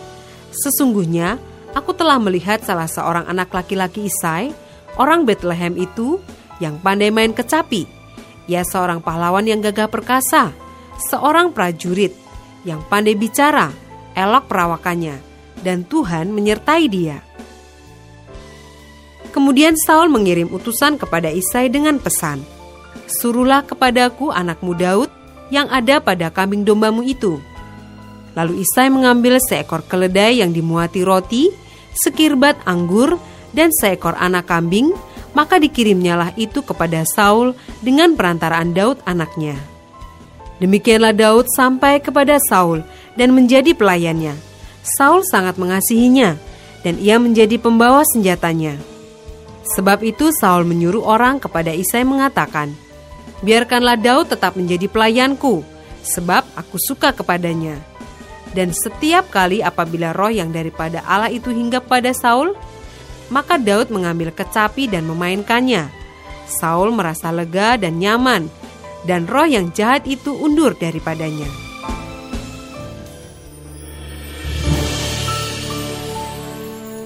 Sesungguhnya, 0.55 1.35
aku 1.75 1.91
telah 1.91 2.15
melihat 2.15 2.63
salah 2.63 2.87
seorang 2.87 3.27
anak 3.27 3.51
laki-laki 3.51 4.07
Isai, 4.07 4.55
orang 4.95 5.27
Bethlehem 5.27 5.75
itu, 5.75 6.23
yang 6.63 6.79
pandai 6.79 7.11
main 7.11 7.35
kecapi. 7.35 7.83
Ia 8.47 8.63
seorang 8.63 9.03
pahlawan 9.03 9.43
yang 9.43 9.59
gagah 9.59 9.91
perkasa, 9.91 10.55
seorang 11.11 11.51
prajurit, 11.51 12.15
yang 12.63 12.79
pandai 12.87 13.19
bicara, 13.19 13.67
elok 14.15 14.47
perawakannya, 14.47 15.19
dan 15.59 15.83
Tuhan 15.83 16.31
menyertai 16.31 16.85
dia. 16.87 17.19
Kemudian 19.35 19.75
Saul 19.75 20.07
mengirim 20.07 20.47
utusan 20.47 20.95
kepada 20.95 21.27
Isai 21.27 21.67
dengan 21.67 21.99
pesan, 21.99 22.39
Suruhlah 23.05 23.67
kepadaku 23.67 24.31
anakmu 24.31 24.71
Daud 24.73 25.11
yang 25.53 25.69
ada 25.69 26.01
pada 26.01 26.33
kambing 26.33 26.65
dombamu 26.65 27.05
itu. 27.05 27.37
Lalu 28.35 28.65
Isai 28.67 28.91
mengambil 28.91 29.39
seekor 29.39 29.85
keledai 29.87 30.43
yang 30.43 30.51
dimuati 30.51 31.01
roti, 31.05 31.49
sekirbat 31.95 32.67
anggur, 32.67 33.15
dan 33.55 33.71
seekor 33.71 34.19
anak 34.19 34.51
kambing, 34.51 34.91
maka 35.31 35.55
dikirimnyalah 35.55 36.35
itu 36.35 36.59
kepada 36.59 37.07
Saul 37.07 37.55
dengan 37.79 38.15
perantaraan 38.19 38.75
Daud 38.75 38.99
anaknya. 39.07 39.55
Demikianlah 40.59 41.15
Daud 41.15 41.47
sampai 41.51 41.99
kepada 42.03 42.39
Saul 42.51 42.83
dan 43.15 43.31
menjadi 43.31 43.71
pelayannya. 43.75 44.35
Saul 44.83 45.23
sangat 45.27 45.55
mengasihinya, 45.55 46.35
dan 46.83 46.99
ia 46.99 47.17
menjadi 47.17 47.57
pembawa 47.57 48.03
senjatanya. 48.13 48.77
Sebab 49.75 50.05
itu 50.05 50.29
Saul 50.29 50.63
menyuruh 50.67 51.01
orang 51.01 51.41
kepada 51.41 51.73
Isai 51.73 52.05
mengatakan, 52.05 52.77
Biarkanlah 53.43 53.99
Daud 53.99 54.31
tetap 54.31 54.55
menjadi 54.55 54.87
pelayanku, 54.87 55.65
sebab 56.05 56.45
aku 56.55 56.77
suka 56.79 57.11
kepadanya. 57.11 57.81
Dan 58.55 58.71
setiap 58.71 59.27
kali 59.27 59.59
apabila 59.59 60.15
roh 60.15 60.31
yang 60.31 60.53
daripada 60.55 61.03
Allah 61.03 61.27
itu 61.27 61.51
hingga 61.51 61.83
pada 61.83 62.15
Saul, 62.15 62.55
maka 63.27 63.59
Daud 63.59 63.91
mengambil 63.91 64.31
kecapi 64.31 64.87
dan 64.87 65.03
memainkannya. 65.03 65.91
Saul 66.47 66.93
merasa 66.95 67.33
lega 67.33 67.75
dan 67.75 67.99
nyaman, 67.99 68.47
dan 69.03 69.27
roh 69.27 69.43
yang 69.43 69.73
jahat 69.75 70.07
itu 70.07 70.31
undur 70.31 70.77
daripadanya. 70.77 71.49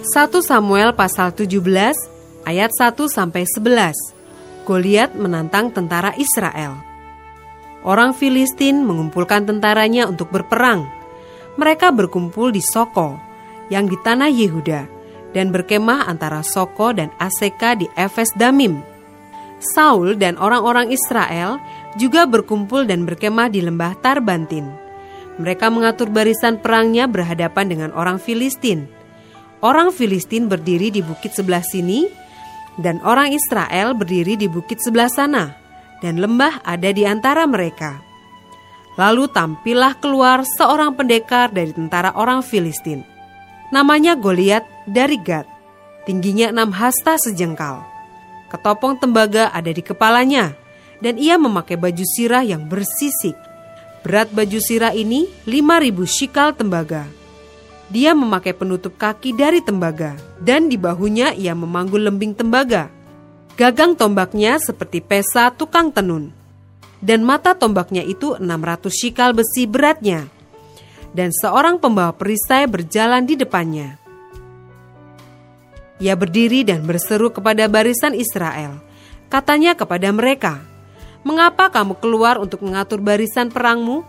Satu 0.09 0.41
Samuel 0.41 0.97
pasal 0.97 1.33
17 1.37 1.61
ayat 2.41 2.71
1 2.73 2.97
sampai 3.05 3.45
11. 3.45 4.18
Goliat 4.69 5.17
menantang 5.17 5.73
tentara 5.73 6.13
Israel. 6.13 6.77
Orang 7.81 8.13
Filistin 8.13 8.85
mengumpulkan 8.85 9.49
tentaranya 9.49 10.05
untuk 10.05 10.29
berperang. 10.29 10.85
Mereka 11.57 11.89
berkumpul 11.89 12.53
di 12.53 12.61
Soko 12.61 13.17
yang 13.73 13.89
di 13.89 13.97
tanah 13.97 14.29
Yehuda 14.29 14.85
dan 15.33 15.49
berkemah 15.49 16.05
antara 16.05 16.45
Soko 16.45 16.93
dan 16.93 17.09
Aseka 17.17 17.81
di 17.81 17.89
Efes 17.97 18.29
Damim. 18.37 18.77
Saul 19.57 20.21
dan 20.21 20.37
orang-orang 20.37 20.93
Israel 20.93 21.57
juga 21.97 22.29
berkumpul 22.29 22.85
dan 22.85 23.09
berkemah 23.09 23.49
di 23.49 23.65
lembah 23.65 23.97
Tarbantin. 24.05 24.69
Mereka 25.41 25.73
mengatur 25.73 26.13
barisan 26.13 26.61
perangnya 26.61 27.09
berhadapan 27.09 27.73
dengan 27.73 27.89
orang 27.97 28.21
Filistin. 28.21 28.85
Orang 29.65 29.89
Filistin 29.89 30.45
berdiri 30.45 30.93
di 30.93 31.01
bukit 31.01 31.33
sebelah 31.33 31.65
sini 31.65 32.05
dan 32.79 33.03
orang 33.03 33.35
Israel 33.35 33.91
berdiri 33.91 34.39
di 34.39 34.47
bukit 34.47 34.79
sebelah 34.79 35.11
sana, 35.11 35.51
dan 35.99 36.17
lembah 36.23 36.63
ada 36.63 36.89
di 36.95 37.03
antara 37.03 37.43
mereka. 37.43 37.99
Lalu 38.95 39.27
tampillah 39.31 39.99
keluar 39.99 40.47
seorang 40.47 40.95
pendekar 40.95 41.51
dari 41.51 41.75
tentara 41.75 42.15
orang 42.15 42.39
Filistin. 42.39 43.03
Namanya 43.69 44.15
Goliat 44.15 44.63
dari 44.87 45.19
Gad, 45.19 45.45
tingginya 46.07 46.49
enam 46.49 46.71
hasta 46.73 47.19
sejengkal. 47.19 47.83
Ketopong 48.49 48.97
tembaga 48.97 49.51
ada 49.53 49.69
di 49.69 49.83
kepalanya, 49.83 50.57
dan 51.03 51.19
ia 51.19 51.37
memakai 51.37 51.77
baju 51.77 52.01
sirah 52.01 52.41
yang 52.41 52.65
bersisik. 52.65 53.37
Berat 54.01 54.31
baju 54.31 54.57
sirah 54.63 54.95
ini 54.95 55.27
lima 55.43 55.77
ribu 55.77 56.07
shikal 56.07 56.55
tembaga 56.55 57.18
dia 57.89 58.13
memakai 58.13 58.53
penutup 58.53 58.93
kaki 58.95 59.33
dari 59.33 59.65
tembaga, 59.65 60.13
dan 60.37 60.69
di 60.69 60.77
bahunya 60.77 61.33
ia 61.33 61.57
memanggul 61.57 62.05
lembing 62.05 62.37
tembaga. 62.37 62.93
Gagang 63.57 63.97
tombaknya 63.97 64.61
seperti 64.61 65.01
pesa 65.01 65.49
tukang 65.49 65.89
tenun, 65.89 66.29
dan 67.01 67.25
mata 67.25 67.57
tombaknya 67.57 68.05
itu 68.05 68.37
600 68.37 68.93
shikal 68.93 69.33
besi 69.33 69.65
beratnya. 69.65 70.29
Dan 71.09 71.33
seorang 71.33 71.81
pembawa 71.81 72.13
perisai 72.13 72.69
berjalan 72.69 73.25
di 73.25 73.33
depannya. 73.33 73.97
Ia 75.97 76.13
berdiri 76.13 76.61
dan 76.61 76.85
berseru 76.85 77.33
kepada 77.33 77.65
barisan 77.65 78.13
Israel. 78.13 78.77
Katanya 79.27 79.73
kepada 79.73 80.13
mereka, 80.13 80.61
Mengapa 81.19 81.67
kamu 81.67 81.99
keluar 81.99 82.39
untuk 82.39 82.63
mengatur 82.63 83.03
barisan 83.03 83.51
perangmu? 83.51 84.07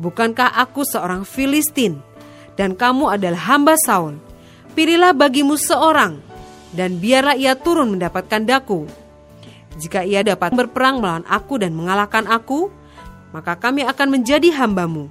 Bukankah 0.00 0.56
aku 0.56 0.88
seorang 0.88 1.28
Filistin?' 1.28 2.05
Dan 2.56 2.72
kamu 2.74 3.12
adalah 3.14 3.38
hamba 3.52 3.76
Saul. 3.78 4.18
Pilihlah 4.76 5.16
bagimu 5.16 5.56
seorang, 5.56 6.20
dan 6.76 7.00
biarlah 7.00 7.36
ia 7.36 7.56
turun 7.56 7.96
mendapatkan 7.96 8.44
daku. 8.44 8.84
Jika 9.76 10.04
ia 10.04 10.24
dapat 10.24 10.52
berperang 10.52 11.00
melawan 11.00 11.24
aku 11.28 11.60
dan 11.60 11.72
mengalahkan 11.72 12.24
aku, 12.28 12.68
maka 13.32 13.56
kami 13.56 13.84
akan 13.84 14.20
menjadi 14.20 14.52
hambamu. 14.56 15.08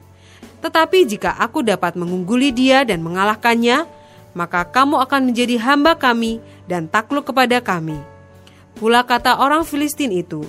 Tetapi 0.62 1.06
jika 1.06 1.38
aku 1.38 1.62
dapat 1.62 1.94
mengungguli 1.94 2.50
dia 2.50 2.82
dan 2.82 3.02
mengalahkannya, 3.06 3.86
maka 4.34 4.66
kamu 4.66 5.02
akan 5.06 5.22
menjadi 5.30 5.62
hamba 5.62 5.94
kami 5.94 6.42
dan 6.66 6.90
takluk 6.90 7.30
kepada 7.30 7.62
kami. 7.62 7.98
Pula 8.76 9.06
kata 9.06 9.40
orang 9.40 9.64
Filistin 9.64 10.12
itu, 10.12 10.44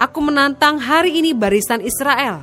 Aku 0.00 0.24
menantang 0.24 0.80
hari 0.80 1.20
ini 1.20 1.36
barisan 1.36 1.84
Israel. 1.84 2.40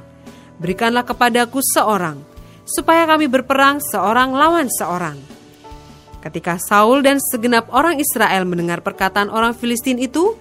Berikanlah 0.62 1.02
kepadaku 1.02 1.58
seorang, 1.66 2.22
supaya 2.68 3.08
kami 3.08 3.32
berperang 3.32 3.80
seorang 3.80 4.36
lawan 4.36 4.68
seorang. 4.68 5.16
Ketika 6.20 6.60
Saul 6.60 7.00
dan 7.00 7.24
segenap 7.24 7.72
orang 7.72 8.04
Israel 8.04 8.44
mendengar 8.44 8.84
perkataan 8.84 9.32
orang 9.32 9.56
Filistin 9.56 9.96
itu, 9.96 10.36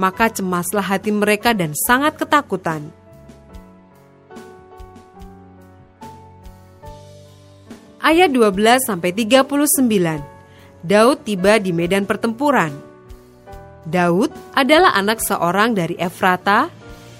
maka 0.00 0.32
cemaslah 0.32 0.84
hati 0.84 1.12
mereka 1.12 1.52
dan 1.52 1.76
sangat 1.76 2.16
ketakutan. 2.16 2.88
Ayat 8.00 8.30
12 8.32 8.86
sampai 8.86 9.10
39. 9.12 9.76
Daud 10.86 11.18
tiba 11.26 11.58
di 11.58 11.74
medan 11.74 12.06
pertempuran. 12.06 12.70
Daud 13.82 14.30
adalah 14.54 14.94
anak 14.94 15.18
seorang 15.18 15.74
dari 15.74 15.98
Efrata, 15.98 16.70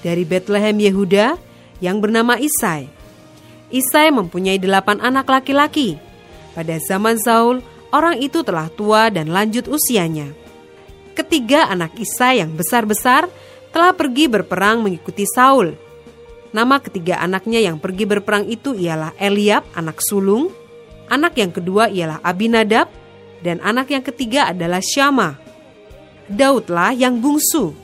dari 0.06 0.22
Bethlehem 0.22 0.78
Yehuda, 0.78 1.34
yang 1.82 1.98
bernama 1.98 2.38
Isai. 2.38 2.95
Isai 3.70 4.14
mempunyai 4.14 4.62
delapan 4.62 5.02
anak 5.02 5.26
laki-laki. 5.26 5.98
Pada 6.54 6.78
zaman 6.78 7.18
Saul, 7.18 7.60
orang 7.90 8.22
itu 8.22 8.46
telah 8.46 8.70
tua 8.70 9.10
dan 9.10 9.28
lanjut 9.28 9.66
usianya. 9.66 10.30
Ketiga 11.18 11.66
anak 11.66 11.96
Isai 11.98 12.44
yang 12.44 12.54
besar-besar 12.54 13.26
telah 13.74 13.92
pergi 13.92 14.30
berperang 14.30 14.86
mengikuti 14.86 15.26
Saul. 15.26 15.74
Nama 16.54 16.80
ketiga 16.80 17.20
anaknya 17.20 17.60
yang 17.60 17.76
pergi 17.76 18.08
berperang 18.08 18.46
itu 18.48 18.72
ialah 18.72 19.12
Eliab, 19.18 19.66
anak 19.74 20.00
sulung. 20.00 20.48
Anak 21.10 21.36
yang 21.36 21.52
kedua 21.52 21.90
ialah 21.90 22.22
Abinadab, 22.22 22.88
dan 23.44 23.60
anak 23.60 23.92
yang 23.92 24.00
ketiga 24.00 24.48
adalah 24.48 24.80
Syama. 24.80 25.36
Daudlah 26.30 26.96
yang 26.96 27.18
bungsu. 27.20 27.76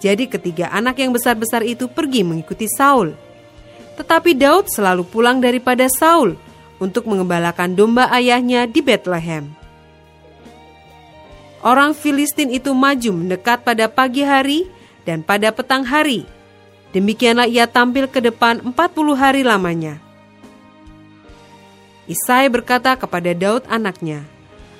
Jadi 0.00 0.28
ketiga 0.28 0.68
anak 0.72 1.00
yang 1.00 1.12
besar-besar 1.12 1.64
itu 1.64 1.88
pergi 1.88 2.24
mengikuti 2.24 2.68
Saul. 2.68 3.29
Tetapi 4.00 4.32
Daud 4.32 4.72
selalu 4.72 5.04
pulang 5.04 5.44
daripada 5.44 5.84
Saul 5.92 6.40
untuk 6.80 7.04
mengembalakan 7.04 7.76
domba 7.76 8.08
ayahnya 8.08 8.64
di 8.64 8.80
Bethlehem. 8.80 9.52
Orang 11.60 11.92
Filistin 11.92 12.48
itu 12.48 12.72
maju 12.72 13.12
mendekat 13.12 13.60
pada 13.60 13.84
pagi 13.92 14.24
hari 14.24 14.64
dan 15.04 15.20
pada 15.20 15.52
petang 15.52 15.84
hari. 15.84 16.24
Demikianlah 16.96 17.44
ia 17.44 17.68
tampil 17.68 18.08
ke 18.08 18.24
depan 18.24 18.64
40 18.64 18.72
hari 19.12 19.44
lamanya. 19.44 20.00
Isai 22.08 22.48
berkata 22.48 22.96
kepada 22.96 23.36
Daud 23.36 23.68
anaknya, 23.68 24.24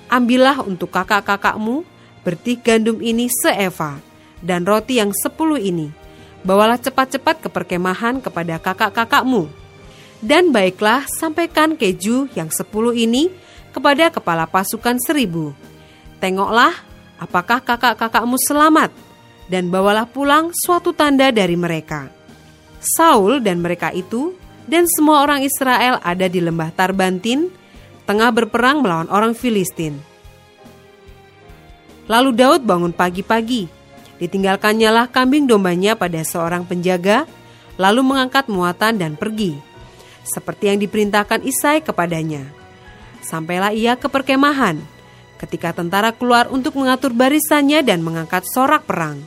Ambillah 0.09 0.65
untuk 0.65 0.89
kakak-kakakmu 0.89 1.85
bertih 2.25 2.57
gandum 2.57 2.99
ini 3.05 3.29
seeva 3.29 4.01
dan 4.41 4.65
roti 4.65 4.97
yang 4.97 5.13
sepuluh 5.13 5.61
ini. 5.61 6.00
Bawalah 6.41 6.81
cepat-cepat 6.81 7.45
ke 7.45 7.49
perkemahan 7.53 8.19
kepada 8.19 8.57
kakak-kakakmu. 8.57 9.49
Dan 10.21 10.53
baiklah 10.53 11.09
sampaikan 11.09 11.77
keju 11.77 12.29
yang 12.37 12.53
sepuluh 12.53 12.93
ini 12.93 13.33
kepada 13.73 14.13
kepala 14.13 14.45
pasukan 14.45 15.01
seribu. 15.01 15.57
Tengoklah 16.21 16.77
apakah 17.17 17.65
kakak-kakakmu 17.65 18.37
selamat 18.37 18.93
dan 19.49 19.73
bawalah 19.73 20.05
pulang 20.05 20.53
suatu 20.53 20.93
tanda 20.93 21.33
dari 21.33 21.57
mereka. 21.57 22.13
Saul 22.81 23.45
dan 23.45 23.61
mereka 23.61 23.93
itu 23.93 24.37
dan 24.65 24.89
semua 24.89 25.25
orang 25.25 25.45
Israel 25.45 26.01
ada 26.01 26.29
di 26.29 26.41
lembah 26.41 26.73
Tarbantin 26.73 27.49
tengah 28.05 28.31
berperang 28.33 28.81
melawan 28.81 29.09
orang 29.09 29.37
Filistin. 29.37 29.97
Lalu 32.11 32.35
Daud 32.35 32.67
bangun 32.67 32.91
pagi-pagi, 32.91 33.71
ditinggalkannya 34.21 34.93
lah 34.93 35.07
kambing 35.09 35.49
dombanya 35.49 35.97
pada 35.97 36.21
seorang 36.21 36.69
penjaga, 36.69 37.25
lalu 37.81 38.05
mengangkat 38.05 38.47
muatan 38.53 39.01
dan 39.01 39.17
pergi, 39.17 39.57
seperti 40.23 40.69
yang 40.69 40.79
diperintahkan 40.79 41.41
Isai 41.41 41.81
kepadanya. 41.81 42.45
Sampailah 43.25 43.73
ia 43.73 43.97
ke 43.97 44.13
perkemahan, 44.13 44.77
ketika 45.41 45.73
tentara 45.73 46.13
keluar 46.13 46.53
untuk 46.53 46.77
mengatur 46.77 47.17
barisannya 47.17 47.81
dan 47.81 48.05
mengangkat 48.05 48.45
sorak 48.45 48.85
perang. 48.85 49.25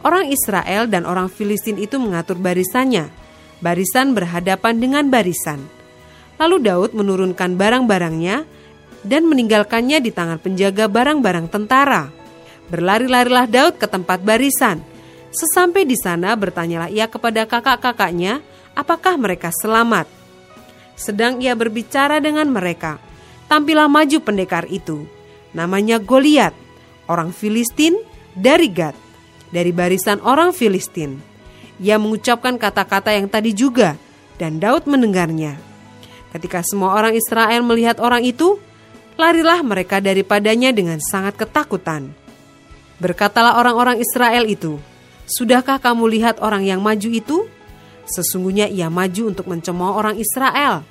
Orang 0.00 0.32
Israel 0.32 0.88
dan 0.88 1.04
orang 1.04 1.28
Filistin 1.28 1.76
itu 1.76 2.00
mengatur 2.00 2.40
barisannya, 2.40 3.12
barisan 3.60 4.16
berhadapan 4.16 4.80
dengan 4.80 5.04
barisan. 5.12 5.60
Lalu 6.40 6.56
Daud 6.64 6.90
menurunkan 6.92 7.56
barang-barangnya 7.56 8.44
dan 9.04 9.22
meninggalkannya 9.28 10.00
di 10.00 10.12
tangan 10.12 10.40
penjaga 10.40 10.88
barang-barang 10.88 11.48
tentara. 11.48 12.12
Berlari-larilah 12.66 13.46
Daud 13.46 13.78
ke 13.78 13.86
tempat 13.86 14.22
barisan. 14.26 14.82
Sesampai 15.30 15.86
di 15.86 15.94
sana 15.94 16.34
bertanyalah 16.34 16.90
ia 16.90 17.06
kepada 17.06 17.46
kakak-kakaknya 17.46 18.42
apakah 18.74 19.14
mereka 19.14 19.54
selamat. 19.54 20.10
Sedang 20.96 21.38
ia 21.44 21.52
berbicara 21.52 22.18
dengan 22.18 22.48
mereka, 22.50 22.98
tampillah 23.46 23.86
maju 23.86 24.18
pendekar 24.24 24.66
itu. 24.72 25.04
Namanya 25.52 26.00
Goliat, 26.00 26.56
orang 27.06 27.30
Filistin 27.30 27.94
dari 28.32 28.72
Gad, 28.72 28.96
dari 29.52 29.70
barisan 29.70 30.18
orang 30.24 30.50
Filistin. 30.56 31.20
Ia 31.76 32.00
mengucapkan 32.00 32.56
kata-kata 32.56 33.12
yang 33.12 33.28
tadi 33.28 33.52
juga, 33.52 33.94
dan 34.40 34.56
Daud 34.56 34.88
mendengarnya. 34.88 35.60
Ketika 36.32 36.64
semua 36.64 36.96
orang 36.96 37.16
Israel 37.16 37.60
melihat 37.64 38.00
orang 38.00 38.24
itu, 38.24 38.56
larilah 39.20 39.60
mereka 39.60 40.00
daripadanya 40.00 40.72
dengan 40.72 41.00
sangat 41.00 41.36
ketakutan. 41.36 42.25
Berkatalah 42.96 43.60
orang-orang 43.60 44.00
Israel 44.00 44.48
itu, 44.48 44.80
Sudahkah 45.26 45.82
kamu 45.82 46.06
lihat 46.16 46.38
orang 46.38 46.62
yang 46.62 46.78
maju 46.78 47.10
itu? 47.10 47.50
Sesungguhnya 48.06 48.70
ia 48.70 48.86
maju 48.86 49.34
untuk 49.34 49.50
mencemooh 49.50 49.98
orang 49.98 50.14
Israel. 50.22 50.86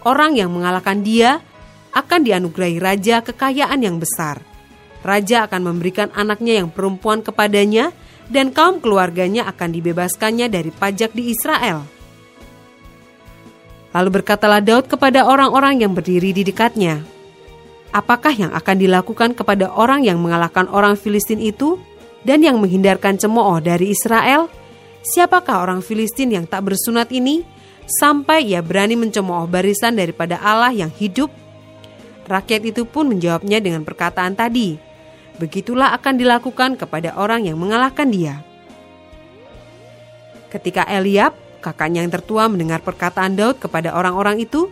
Orang 0.00 0.32
yang 0.40 0.48
mengalahkan 0.48 1.04
dia 1.04 1.44
akan 1.92 2.24
dianugerahi 2.24 2.80
raja 2.80 3.20
kekayaan 3.20 3.84
yang 3.84 4.00
besar. 4.00 4.40
Raja 5.04 5.44
akan 5.44 5.72
memberikan 5.72 6.08
anaknya 6.16 6.64
yang 6.64 6.72
perempuan 6.72 7.20
kepadanya 7.20 7.92
dan 8.32 8.48
kaum 8.48 8.80
keluarganya 8.80 9.44
akan 9.44 9.76
dibebaskannya 9.76 10.48
dari 10.48 10.72
pajak 10.72 11.12
di 11.12 11.36
Israel. 11.36 11.84
Lalu 13.92 14.08
berkatalah 14.20 14.64
Daud 14.64 14.88
kepada 14.88 15.28
orang-orang 15.28 15.84
yang 15.84 15.92
berdiri 15.92 16.32
di 16.32 16.48
dekatnya, 16.48 17.04
"Apakah 17.96 18.36
yang 18.36 18.52
akan 18.52 18.76
dilakukan 18.76 19.32
kepada 19.32 19.72
orang 19.72 20.04
yang 20.04 20.20
mengalahkan 20.20 20.68
orang 20.68 21.00
Filistin 21.00 21.40
itu 21.40 21.80
dan 22.28 22.44
yang 22.44 22.60
menghindarkan 22.60 23.16
cemooh 23.16 23.56
dari 23.64 23.96
Israel? 23.96 24.52
Siapakah 25.00 25.64
orang 25.64 25.80
Filistin 25.80 26.36
yang 26.36 26.44
tak 26.44 26.68
bersunat 26.68 27.08
ini 27.08 27.40
sampai 27.88 28.52
ia 28.52 28.60
berani 28.60 29.00
mencemooh 29.00 29.48
barisan 29.48 29.96
daripada 29.96 30.36
Allah 30.44 30.76
yang 30.76 30.92
hidup?" 30.92 31.32
Rakyat 32.28 32.68
itu 32.68 32.84
pun 32.84 33.08
menjawabnya 33.08 33.64
dengan 33.64 33.80
perkataan 33.80 34.36
tadi, 34.36 34.76
"Begitulah 35.40 35.96
akan 35.96 36.20
dilakukan 36.20 36.76
kepada 36.76 37.16
orang 37.16 37.48
yang 37.48 37.56
mengalahkan 37.56 38.12
dia." 38.12 38.44
Ketika 40.52 40.84
Eliab 40.84 41.32
kakaknya 41.64 42.04
yang 42.04 42.12
tertua 42.12 42.46
mendengar 42.46 42.84
perkataan 42.84 43.40
Daud 43.40 43.56
kepada 43.56 43.96
orang-orang 43.96 44.44
itu, 44.44 44.68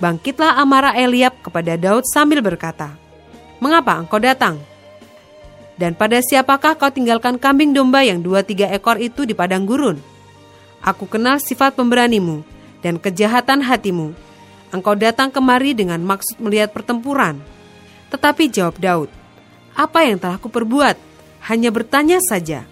bangkitlah 0.00 0.58
amarah 0.58 0.96
Eliab 0.96 1.38
kepada 1.44 1.76
Daud 1.76 2.08
sambil 2.08 2.40
berkata, 2.40 2.96
Mengapa 3.60 4.00
engkau 4.00 4.16
datang? 4.16 4.56
Dan 5.76 5.96
pada 5.96 6.20
siapakah 6.20 6.76
kau 6.76 6.92
tinggalkan 6.92 7.40
kambing 7.40 7.72
domba 7.72 8.04
yang 8.04 8.20
dua 8.20 8.44
tiga 8.44 8.68
ekor 8.68 9.00
itu 9.00 9.24
di 9.24 9.32
padang 9.36 9.64
gurun? 9.64 10.00
Aku 10.80 11.04
kenal 11.04 11.40
sifat 11.40 11.76
pemberanimu 11.76 12.40
dan 12.80 12.96
kejahatan 12.96 13.60
hatimu. 13.60 14.16
Engkau 14.72 14.96
datang 14.96 15.28
kemari 15.28 15.76
dengan 15.76 16.00
maksud 16.00 16.40
melihat 16.40 16.72
pertempuran. 16.72 17.40
Tetapi 18.08 18.48
jawab 18.48 18.76
Daud, 18.80 19.08
apa 19.76 20.04
yang 20.04 20.16
telah 20.16 20.40
kuperbuat? 20.40 20.96
Hanya 21.48 21.72
bertanya 21.72 22.20
saja. 22.20 22.68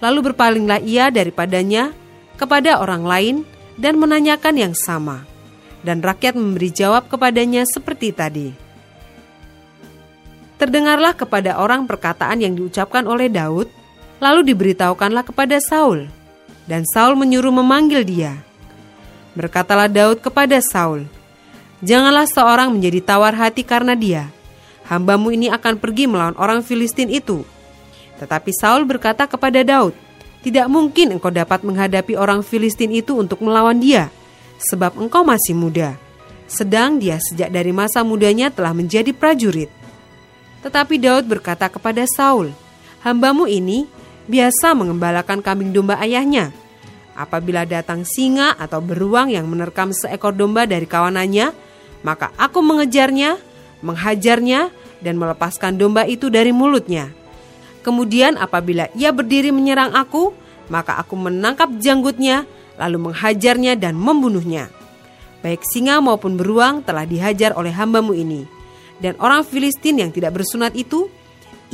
Lalu 0.00 0.32
berpalinglah 0.32 0.80
ia 0.80 1.12
daripadanya 1.12 1.92
kepada 2.40 2.80
orang 2.80 3.04
lain 3.04 3.36
dan 3.76 4.00
menanyakan 4.00 4.56
yang 4.56 4.74
sama, 4.74 5.28
dan 5.82 6.00
rakyat 6.00 6.38
memberi 6.38 6.70
jawab 6.70 7.10
kepadanya 7.10 7.66
seperti 7.66 8.14
tadi. 8.14 8.48
Terdengarlah 10.58 11.14
kepada 11.18 11.58
orang 11.58 11.90
perkataan 11.90 12.38
yang 12.38 12.54
diucapkan 12.54 13.02
oleh 13.10 13.26
Daud, 13.26 13.66
lalu 14.22 14.46
diberitahukanlah 14.54 15.26
kepada 15.26 15.58
Saul, 15.58 16.06
dan 16.70 16.86
Saul 16.86 17.18
menyuruh 17.18 17.50
memanggil 17.50 18.06
dia. 18.06 18.38
Berkatalah 19.34 19.90
Daud 19.90 20.22
kepada 20.22 20.62
Saul, 20.62 21.10
"Janganlah 21.82 22.30
seorang 22.30 22.70
menjadi 22.70 23.02
tawar 23.02 23.34
hati 23.34 23.66
karena 23.66 23.98
dia, 23.98 24.30
hambamu 24.86 25.34
ini 25.34 25.50
akan 25.50 25.82
pergi 25.82 26.06
melawan 26.06 26.38
orang 26.38 26.62
Filistin 26.62 27.10
itu. 27.10 27.42
Tetapi 28.22 28.54
Saul 28.54 28.86
berkata 28.86 29.26
kepada 29.26 29.66
Daud, 29.66 29.98
tidak 30.46 30.70
mungkin 30.70 31.18
engkau 31.18 31.34
dapat 31.34 31.66
menghadapi 31.66 32.14
orang 32.14 32.46
Filistin 32.46 32.94
itu 32.94 33.18
untuk 33.18 33.42
melawan 33.42 33.82
dia, 33.82 34.14
sebab 34.70 34.94
engkau 34.98 35.26
masih 35.26 35.58
muda. 35.58 35.98
Sedang 36.46 37.00
dia 37.00 37.16
sejak 37.18 37.48
dari 37.48 37.72
masa 37.72 38.04
mudanya 38.04 38.52
telah 38.52 38.76
menjadi 38.76 39.10
prajurit. 39.10 39.72
Tetapi 40.62 41.00
Daud 41.00 41.26
berkata 41.26 41.66
kepada 41.66 42.06
Saul, 42.06 42.54
Hambamu 43.02 43.50
ini 43.50 43.90
biasa 44.30 44.78
mengembalakan 44.78 45.42
kambing 45.42 45.74
domba 45.74 45.98
ayahnya. 45.98 46.54
Apabila 47.18 47.66
datang 47.66 48.06
singa 48.06 48.54
atau 48.56 48.78
beruang 48.78 49.28
yang 49.28 49.44
menerkam 49.50 49.90
seekor 49.90 50.32
domba 50.32 50.64
dari 50.64 50.86
kawanannya, 50.86 51.50
maka 52.06 52.30
aku 52.38 52.62
mengejarnya, 52.62 53.36
menghajarnya, 53.82 54.70
dan 55.02 55.18
melepaskan 55.18 55.76
domba 55.76 56.06
itu 56.06 56.30
dari 56.30 56.54
mulutnya. 56.54 57.10
Kemudian 57.82 58.38
apabila 58.38 58.86
ia 58.94 59.10
berdiri 59.10 59.50
menyerang 59.50 59.90
aku, 59.92 60.30
maka 60.70 60.94
aku 61.02 61.18
menangkap 61.18 61.68
janggutnya, 61.82 62.46
lalu 62.76 63.10
menghajarnya 63.10 63.76
dan 63.76 63.96
membunuhnya. 63.98 64.68
Baik 65.42 65.66
singa 65.66 65.98
maupun 65.98 66.38
beruang 66.38 66.86
telah 66.86 67.02
dihajar 67.02 67.52
oleh 67.58 67.74
hambamu 67.74 68.14
ini. 68.14 68.46
Dan 69.02 69.18
orang 69.18 69.42
Filistin 69.42 69.98
yang 69.98 70.14
tidak 70.14 70.38
bersunat 70.38 70.78
itu, 70.78 71.10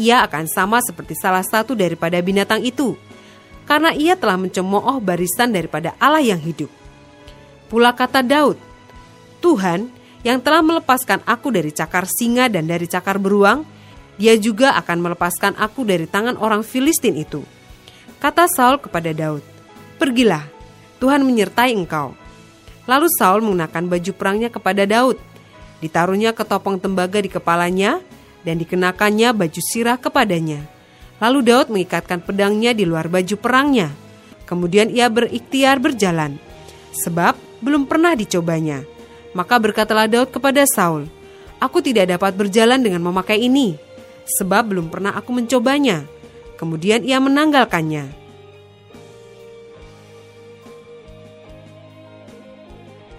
ia 0.01 0.25
akan 0.25 0.49
sama 0.49 0.81
seperti 0.81 1.13
salah 1.13 1.45
satu 1.45 1.77
daripada 1.77 2.17
binatang 2.25 2.65
itu, 2.65 2.97
karena 3.69 3.93
ia 3.93 4.17
telah 4.17 4.41
mencemooh 4.41 4.97
barisan 5.05 5.53
daripada 5.53 5.93
Allah 6.01 6.25
yang 6.25 6.41
hidup. 6.41 6.73
Pula 7.69 7.93
kata 7.93 8.25
Daud, 8.25 8.57
Tuhan 9.45 9.93
yang 10.25 10.41
telah 10.41 10.65
melepaskan 10.65 11.21
aku 11.29 11.53
dari 11.53 11.69
cakar 11.69 12.09
singa 12.09 12.49
dan 12.49 12.65
dari 12.65 12.89
cakar 12.89 13.21
beruang, 13.21 13.69
dia 14.17 14.35
juga 14.41 14.73
akan 14.81 15.13
melepaskan 15.13 15.53
aku 15.61 15.85
dari 15.85 16.09
tangan 16.09 16.41
orang 16.41 16.65
Filistin 16.65 17.15
itu. 17.21 17.45
Kata 18.19 18.49
Saul 18.49 18.81
kepada 18.81 19.13
Daud, 19.13 19.45
Pergilah, 20.01 20.58
Tuhan 20.99 21.23
menyertai 21.23 21.75
engkau. 21.75 22.15
Lalu 22.87 23.07
Saul 23.15 23.43
mengenakan 23.43 23.87
baju 23.87 24.13
perangnya 24.15 24.51
kepada 24.51 24.87
Daud. 24.87 25.19
Ditaruhnya 25.79 26.35
ketopong 26.35 26.83
tembaga 26.83 27.23
di 27.23 27.31
kepalanya 27.31 28.03
dan 28.43 28.59
dikenakannya 28.59 29.31
baju 29.35 29.61
sirah 29.63 29.99
kepadanya. 29.99 30.67
Lalu 31.19 31.39
Daud 31.51 31.71
mengikatkan 31.71 32.23
pedangnya 32.23 32.75
di 32.75 32.87
luar 32.87 33.11
baju 33.11 33.35
perangnya. 33.39 33.91
Kemudian 34.49 34.89
ia 34.89 35.13
berikhtiar 35.13 35.77
berjalan, 35.77 36.41
sebab 36.95 37.37
belum 37.61 37.85
pernah 37.85 38.17
dicobanya. 38.17 38.87
Maka 39.37 39.61
berkatalah 39.61 40.09
Daud 40.09 40.33
kepada 40.33 40.65
Saul, 40.65 41.05
Aku 41.59 41.83
tidak 41.83 42.09
dapat 42.09 42.39
berjalan 42.39 42.79
dengan 42.79 43.03
memakai 43.03 43.43
ini, 43.43 43.75
sebab 44.39 44.71
belum 44.73 44.89
pernah 44.89 45.13
aku 45.19 45.35
mencobanya. 45.35 46.07
Kemudian 46.55 47.03
ia 47.03 47.19
menanggalkannya. 47.19 48.28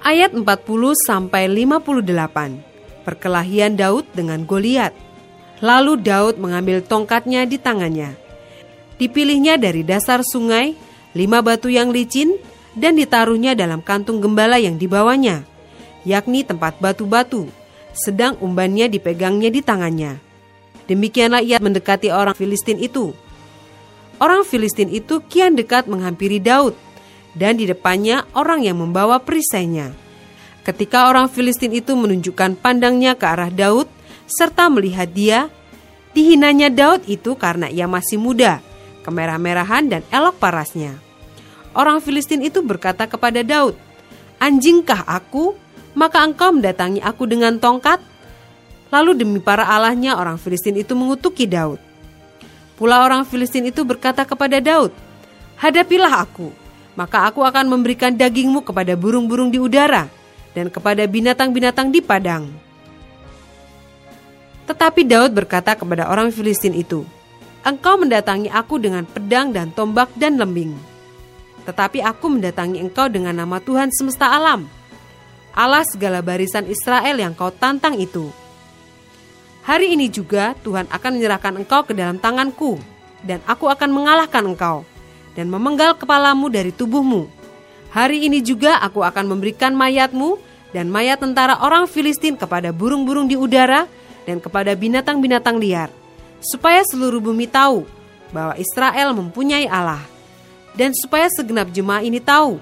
Ayat 0.10 0.34
40 0.34 0.41
sampai 1.06 1.45
58. 1.45 3.06
Perkelahian 3.06 3.78
Daud 3.78 4.10
dengan 4.10 4.41
Goliat. 4.41 4.89
Lalu 5.62 6.02
Daud 6.02 6.41
mengambil 6.41 6.82
tongkatnya 6.82 7.45
di 7.45 7.62
tangannya. 7.62 8.17
Dipilihnya 8.98 9.62
dari 9.62 9.86
dasar 9.86 10.26
sungai, 10.26 10.74
lima 11.13 11.45
batu 11.45 11.69
yang 11.69 11.93
licin, 11.93 12.41
dan 12.74 12.98
ditaruhnya 12.98 13.54
dalam 13.54 13.86
kantung 13.86 14.17
gembala 14.17 14.58
yang 14.58 14.82
dibawanya, 14.82 15.45
yakni 16.02 16.41
tempat 16.41 16.82
batu-batu, 16.82 17.45
sedang 17.93 18.34
umbannya 18.41 18.89
dipegangnya 18.89 19.54
di 19.54 19.62
tangannya. 19.62 20.17
Demikianlah 20.89 21.45
ia 21.45 21.62
mendekati 21.62 22.10
orang 22.10 22.34
Filistin 22.34 22.82
itu. 22.82 23.13
Orang 24.17 24.41
Filistin 24.41 24.89
itu 24.89 25.22
kian 25.30 25.54
dekat 25.54 25.86
menghampiri 25.86 26.41
Daud, 26.41 26.74
dan 27.38 27.58
di 27.58 27.70
depannya 27.70 28.26
orang 28.34 28.65
yang 28.65 28.80
membawa 28.82 29.22
perisainya. 29.22 29.94
Ketika 30.65 31.10
orang 31.10 31.32
Filistin 31.32 31.74
itu 31.74 31.98
menunjukkan 31.98 32.60
pandangnya 32.60 33.18
ke 33.18 33.26
arah 33.26 33.50
Daud, 33.50 33.89
serta 34.30 34.70
melihat 34.70 35.10
dia, 35.10 35.50
dihinanya 36.13 36.70
Daud 36.70 37.06
itu 37.10 37.34
karena 37.34 37.72
ia 37.72 37.89
masih 37.89 38.22
muda, 38.22 38.62
kemerah-merahan 39.02 39.89
dan 39.89 40.02
elok 40.13 40.38
parasnya. 40.38 40.98
Orang 41.74 42.02
Filistin 42.02 42.46
itu 42.46 42.62
berkata 42.62 43.06
kepada 43.10 43.42
Daud, 43.42 43.78
Anjingkah 44.39 45.06
aku? 45.06 45.58
Maka 45.98 46.22
engkau 46.22 46.54
mendatangi 46.54 47.02
aku 47.02 47.26
dengan 47.26 47.58
tongkat? 47.58 48.00
Lalu 48.89 49.22
demi 49.22 49.39
para 49.42 49.65
allahnya 49.68 50.18
orang 50.18 50.38
Filistin 50.38 50.78
itu 50.78 50.94
mengutuki 50.98 51.46
Daud. 51.46 51.82
Pula 52.80 53.04
orang 53.04 53.28
Filistin 53.28 53.68
itu 53.68 53.84
berkata 53.84 54.24
kepada 54.24 54.58
Daud, 54.63 54.96
Hadapilah 55.60 56.24
aku, 56.24 56.50
maka 57.00 57.32
aku 57.32 57.48
akan 57.48 57.72
memberikan 57.72 58.12
dagingmu 58.12 58.60
kepada 58.68 59.00
burung-burung 59.00 59.48
di 59.48 59.56
udara 59.56 60.12
dan 60.52 60.68
kepada 60.68 61.08
binatang-binatang 61.08 61.96
di 61.96 62.04
padang. 62.04 62.52
Tetapi 64.68 65.08
Daud 65.08 65.32
berkata 65.32 65.80
kepada 65.80 66.12
orang 66.12 66.28
Filistin 66.36 66.76
itu, 66.76 67.08
Engkau 67.64 67.96
mendatangi 67.96 68.52
aku 68.52 68.76
dengan 68.84 69.08
pedang 69.08 69.56
dan 69.56 69.72
tombak 69.72 70.12
dan 70.20 70.36
lembing. 70.36 70.76
Tetapi 71.64 72.04
aku 72.04 72.36
mendatangi 72.36 72.84
engkau 72.84 73.08
dengan 73.08 73.36
nama 73.36 73.64
Tuhan 73.64 73.92
semesta 73.96 74.32
alam, 74.32 74.68
Allah 75.56 75.84
segala 75.88 76.20
barisan 76.20 76.68
Israel 76.68 77.20
yang 77.20 77.36
kau 77.36 77.52
tantang 77.52 78.00
itu. 78.00 78.32
Hari 79.64 79.92
ini 79.94 80.08
juga 80.10 80.56
Tuhan 80.66 80.88
akan 80.88 81.12
menyerahkan 81.20 81.54
engkau 81.62 81.84
ke 81.84 81.94
dalam 81.94 82.18
tanganku, 82.18 82.80
dan 83.22 83.44
aku 83.46 83.68
akan 83.68 83.92
mengalahkan 83.92 84.44
engkau, 84.50 84.88
dan 85.39 85.47
memenggal 85.47 85.95
kepalamu 85.95 86.52
dari 86.52 86.75
tubuhmu. 86.75 87.32
Hari 87.95 88.28
ini 88.28 88.43
juga 88.43 88.75
aku 88.84 89.08
akan 89.08 89.23
memberikan 89.32 89.71
mayatmu 89.71 90.36
dan 90.75 90.91
mayat 90.91 91.23
tentara 91.23 91.56
orang 91.63 91.88
Filistin 91.88 92.36
kepada 92.36 92.75
burung-burung 92.75 93.32
di 93.32 93.39
udara 93.39 93.88
dan 94.28 94.43
kepada 94.43 94.75
binatang-binatang 94.75 95.56
liar, 95.56 95.88
supaya 96.43 96.84
seluruh 96.84 97.23
bumi 97.23 97.47
tahu 97.47 97.88
bahwa 98.36 98.60
Israel 98.60 99.15
mempunyai 99.15 99.63
Allah, 99.71 100.04
dan 100.75 100.91
supaya 100.91 101.32
segenap 101.32 101.71
jemaah 101.71 102.04
ini 102.04 102.19
tahu 102.19 102.60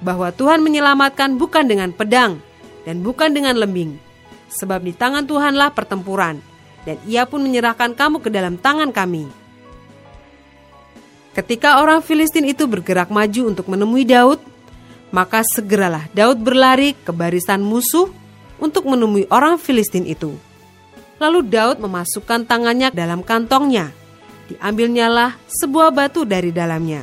bahwa 0.00 0.32
Tuhan 0.32 0.64
menyelamatkan 0.64 1.36
bukan 1.36 1.68
dengan 1.68 1.92
pedang 1.92 2.40
dan 2.88 3.04
bukan 3.04 3.36
dengan 3.36 3.60
lembing, 3.60 4.00
sebab 4.48 4.80
di 4.80 4.96
tangan 4.96 5.28
Tuhanlah 5.28 5.76
pertempuran, 5.76 6.40
dan 6.88 6.96
ia 7.04 7.28
pun 7.28 7.44
menyerahkan 7.44 7.92
kamu 7.92 8.24
ke 8.24 8.32
dalam 8.32 8.56
tangan 8.56 8.90
kami. 8.90 9.43
Ketika 11.34 11.82
orang 11.82 11.98
Filistin 11.98 12.46
itu 12.46 12.64
bergerak 12.70 13.10
maju 13.10 13.50
untuk 13.50 13.66
menemui 13.66 14.06
Daud, 14.06 14.38
maka 15.10 15.42
segeralah 15.42 16.06
Daud 16.14 16.38
berlari 16.38 16.94
ke 16.94 17.10
barisan 17.10 17.58
musuh 17.58 18.06
untuk 18.62 18.86
menemui 18.86 19.26
orang 19.28 19.58
Filistin 19.58 20.06
itu. 20.06 20.38
Lalu 21.18 21.42
Daud 21.50 21.82
memasukkan 21.82 22.46
tangannya 22.46 22.94
dalam 22.94 23.26
kantongnya. 23.26 23.90
Diambilnyalah 24.46 25.34
sebuah 25.50 25.90
batu 25.90 26.22
dari 26.22 26.54
dalamnya. 26.54 27.02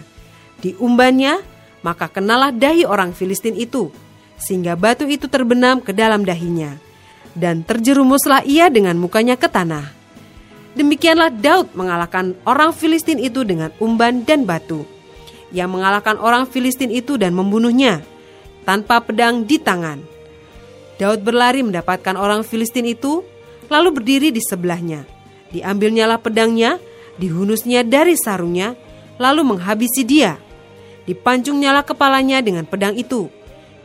Diumbannya, 0.63 1.43
maka 1.83 2.07
kenalah 2.07 2.55
dahi 2.55 2.87
orang 2.87 3.11
Filistin 3.11 3.59
itu, 3.59 3.91
sehingga 4.39 4.79
batu 4.79 5.03
itu 5.11 5.27
terbenam 5.27 5.83
ke 5.83 5.91
dalam 5.91 6.23
dahinya 6.23 6.79
dan 7.37 7.63
terjerumuslah 7.63 8.43
ia 8.43 8.67
dengan 8.67 8.99
mukanya 8.99 9.39
ke 9.39 9.47
tanah. 9.47 10.00
Demikianlah 10.71 11.35
Daud 11.35 11.75
mengalahkan 11.75 12.31
orang 12.47 12.71
Filistin 12.71 13.19
itu 13.19 13.43
dengan 13.43 13.75
umban 13.83 14.23
dan 14.23 14.47
batu. 14.47 14.87
Ia 15.51 15.67
mengalahkan 15.67 16.15
orang 16.15 16.47
Filistin 16.47 16.87
itu 16.87 17.19
dan 17.19 17.35
membunuhnya 17.35 17.99
tanpa 18.63 19.03
pedang 19.03 19.43
di 19.43 19.59
tangan. 19.59 19.99
Daud 20.95 21.27
berlari 21.27 21.59
mendapatkan 21.59 22.15
orang 22.15 22.47
Filistin 22.47 22.87
itu, 22.87 23.25
lalu 23.67 23.99
berdiri 23.99 24.31
di 24.31 24.39
sebelahnya. 24.39 25.03
Diambilnyalah 25.51 26.23
pedangnya, 26.23 26.79
dihunusnya 27.19 27.83
dari 27.83 28.15
sarungnya, 28.15 28.77
lalu 29.19 29.43
menghabisi 29.43 30.07
dia. 30.07 30.39
Dipancungnyalah 31.03 31.83
kepalanya 31.83 32.39
dengan 32.39 32.63
pedang 32.63 32.95
itu. 32.95 33.27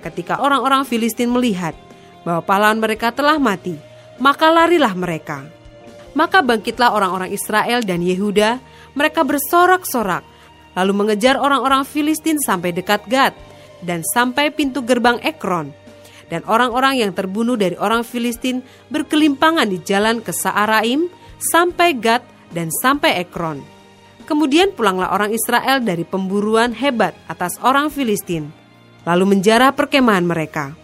Ketika 0.04 0.38
orang-orang 0.38 0.86
Filistin 0.86 1.32
melihat 1.34 1.74
bahwa 2.22 2.46
pahlawan 2.46 2.78
mereka 2.78 3.10
telah 3.10 3.40
mati, 3.42 3.74
maka 4.22 4.52
larilah 4.52 4.94
mereka. 4.94 5.55
Maka 6.16 6.40
bangkitlah 6.40 6.96
orang-orang 6.96 7.28
Israel 7.28 7.84
dan 7.84 8.00
Yehuda, 8.00 8.56
mereka 8.96 9.20
bersorak-sorak, 9.20 10.24
lalu 10.72 10.92
mengejar 10.96 11.36
orang-orang 11.36 11.84
Filistin 11.84 12.40
sampai 12.40 12.72
dekat 12.72 13.04
Gad 13.04 13.36
dan 13.84 14.00
sampai 14.00 14.48
pintu 14.48 14.80
gerbang 14.80 15.20
Ekron. 15.20 15.76
Dan 16.32 16.40
orang-orang 16.48 17.04
yang 17.04 17.12
terbunuh 17.12 17.54
dari 17.54 17.76
orang 17.76 18.00
Filistin 18.00 18.64
berkelimpangan 18.88 19.68
di 19.68 19.78
jalan 19.84 20.24
ke 20.24 20.32
Saaraim 20.32 21.06
sampai 21.36 21.92
Gad 22.00 22.24
dan 22.48 22.72
sampai 22.72 23.20
Ekron. 23.20 23.60
Kemudian 24.24 24.74
pulanglah 24.74 25.12
orang 25.14 25.30
Israel 25.30 25.84
dari 25.84 26.02
pemburuan 26.02 26.74
hebat 26.74 27.14
atas 27.30 27.60
orang 27.62 27.92
Filistin, 27.92 28.50
lalu 29.06 29.36
menjarah 29.36 29.70
perkemahan 29.70 30.26
mereka. 30.26 30.74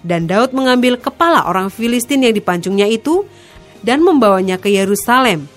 Dan 0.00 0.24
Daud 0.24 0.56
mengambil 0.56 0.96
kepala 0.96 1.44
orang 1.44 1.68
Filistin 1.68 2.24
yang 2.24 2.32
dipancungnya 2.32 2.88
itu 2.88 3.28
dan 3.80 4.04
membawanya 4.04 4.60
ke 4.60 4.72
Yerusalem. 4.72 5.48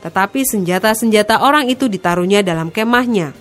Tetapi 0.00 0.44
senjata-senjata 0.46 1.42
orang 1.42 1.66
itu 1.66 1.88
ditaruhnya 1.90 2.44
dalam 2.44 2.70
kemahnya. 2.70 3.34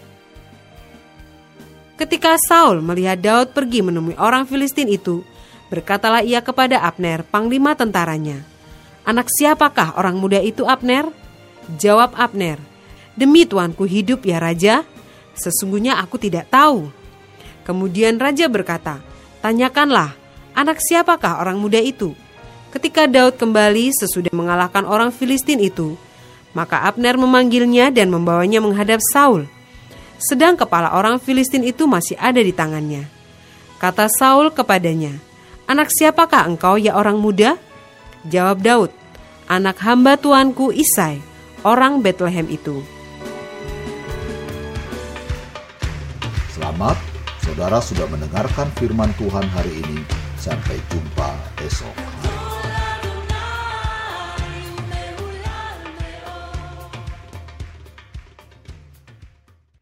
Ketika 1.96 2.36
Saul 2.36 2.84
melihat 2.84 3.16
Daud 3.24 3.56
pergi 3.56 3.80
menemui 3.80 4.20
orang 4.20 4.44
Filistin 4.44 4.92
itu, 4.92 5.24
berkatalah 5.72 6.20
ia 6.28 6.44
kepada 6.44 6.84
Abner, 6.84 7.24
panglima 7.24 7.72
tentaranya, 7.72 8.44
"Anak 9.08 9.32
siapakah 9.32 9.96
orang 9.96 10.20
muda 10.20 10.44
itu, 10.44 10.68
Abner?" 10.68 11.08
Jawab 11.80 12.12
Abner, 12.20 12.60
"Demi 13.16 13.48
tuanku 13.48 13.88
hidup 13.88 14.28
ya 14.28 14.44
raja, 14.44 14.84
sesungguhnya 15.40 15.96
aku 15.96 16.20
tidak 16.20 16.52
tahu." 16.52 16.92
Kemudian 17.64 18.20
raja 18.20 18.52
berkata, 18.52 19.00
"Tanyakanlah, 19.40 20.14
anak 20.52 20.84
siapakah 20.84 21.40
orang 21.40 21.64
muda 21.64 21.80
itu?" 21.80 22.25
Ketika 22.76 23.08
Daud 23.08 23.40
kembali 23.40 23.96
sesudah 23.96 24.36
mengalahkan 24.36 24.84
orang 24.84 25.08
Filistin 25.08 25.64
itu, 25.64 25.96
maka 26.52 26.84
Abner 26.84 27.16
memanggilnya 27.16 27.88
dan 27.88 28.12
membawanya 28.12 28.60
menghadap 28.60 29.00
Saul. 29.00 29.48
Sedang 30.20 30.60
kepala 30.60 30.92
orang 30.92 31.16
Filistin 31.24 31.64
itu 31.64 31.88
masih 31.88 32.20
ada 32.20 32.44
di 32.44 32.52
tangannya. 32.52 33.08
Kata 33.80 34.12
Saul 34.12 34.52
kepadanya, 34.52 35.16
Anak 35.72 35.88
siapakah 35.88 36.52
engkau 36.52 36.76
ya 36.76 37.00
orang 37.00 37.16
muda? 37.16 37.56
Jawab 38.28 38.60
Daud, 38.60 38.92
anak 39.48 39.80
hamba 39.80 40.20
tuanku 40.20 40.76
Isai, 40.76 41.24
orang 41.64 42.04
Bethlehem 42.04 42.52
itu. 42.52 42.84
Selamat, 46.52 47.00
saudara 47.40 47.80
sudah 47.80 48.04
mendengarkan 48.12 48.68
firman 48.76 49.16
Tuhan 49.16 49.48
hari 49.56 49.80
ini 49.80 50.04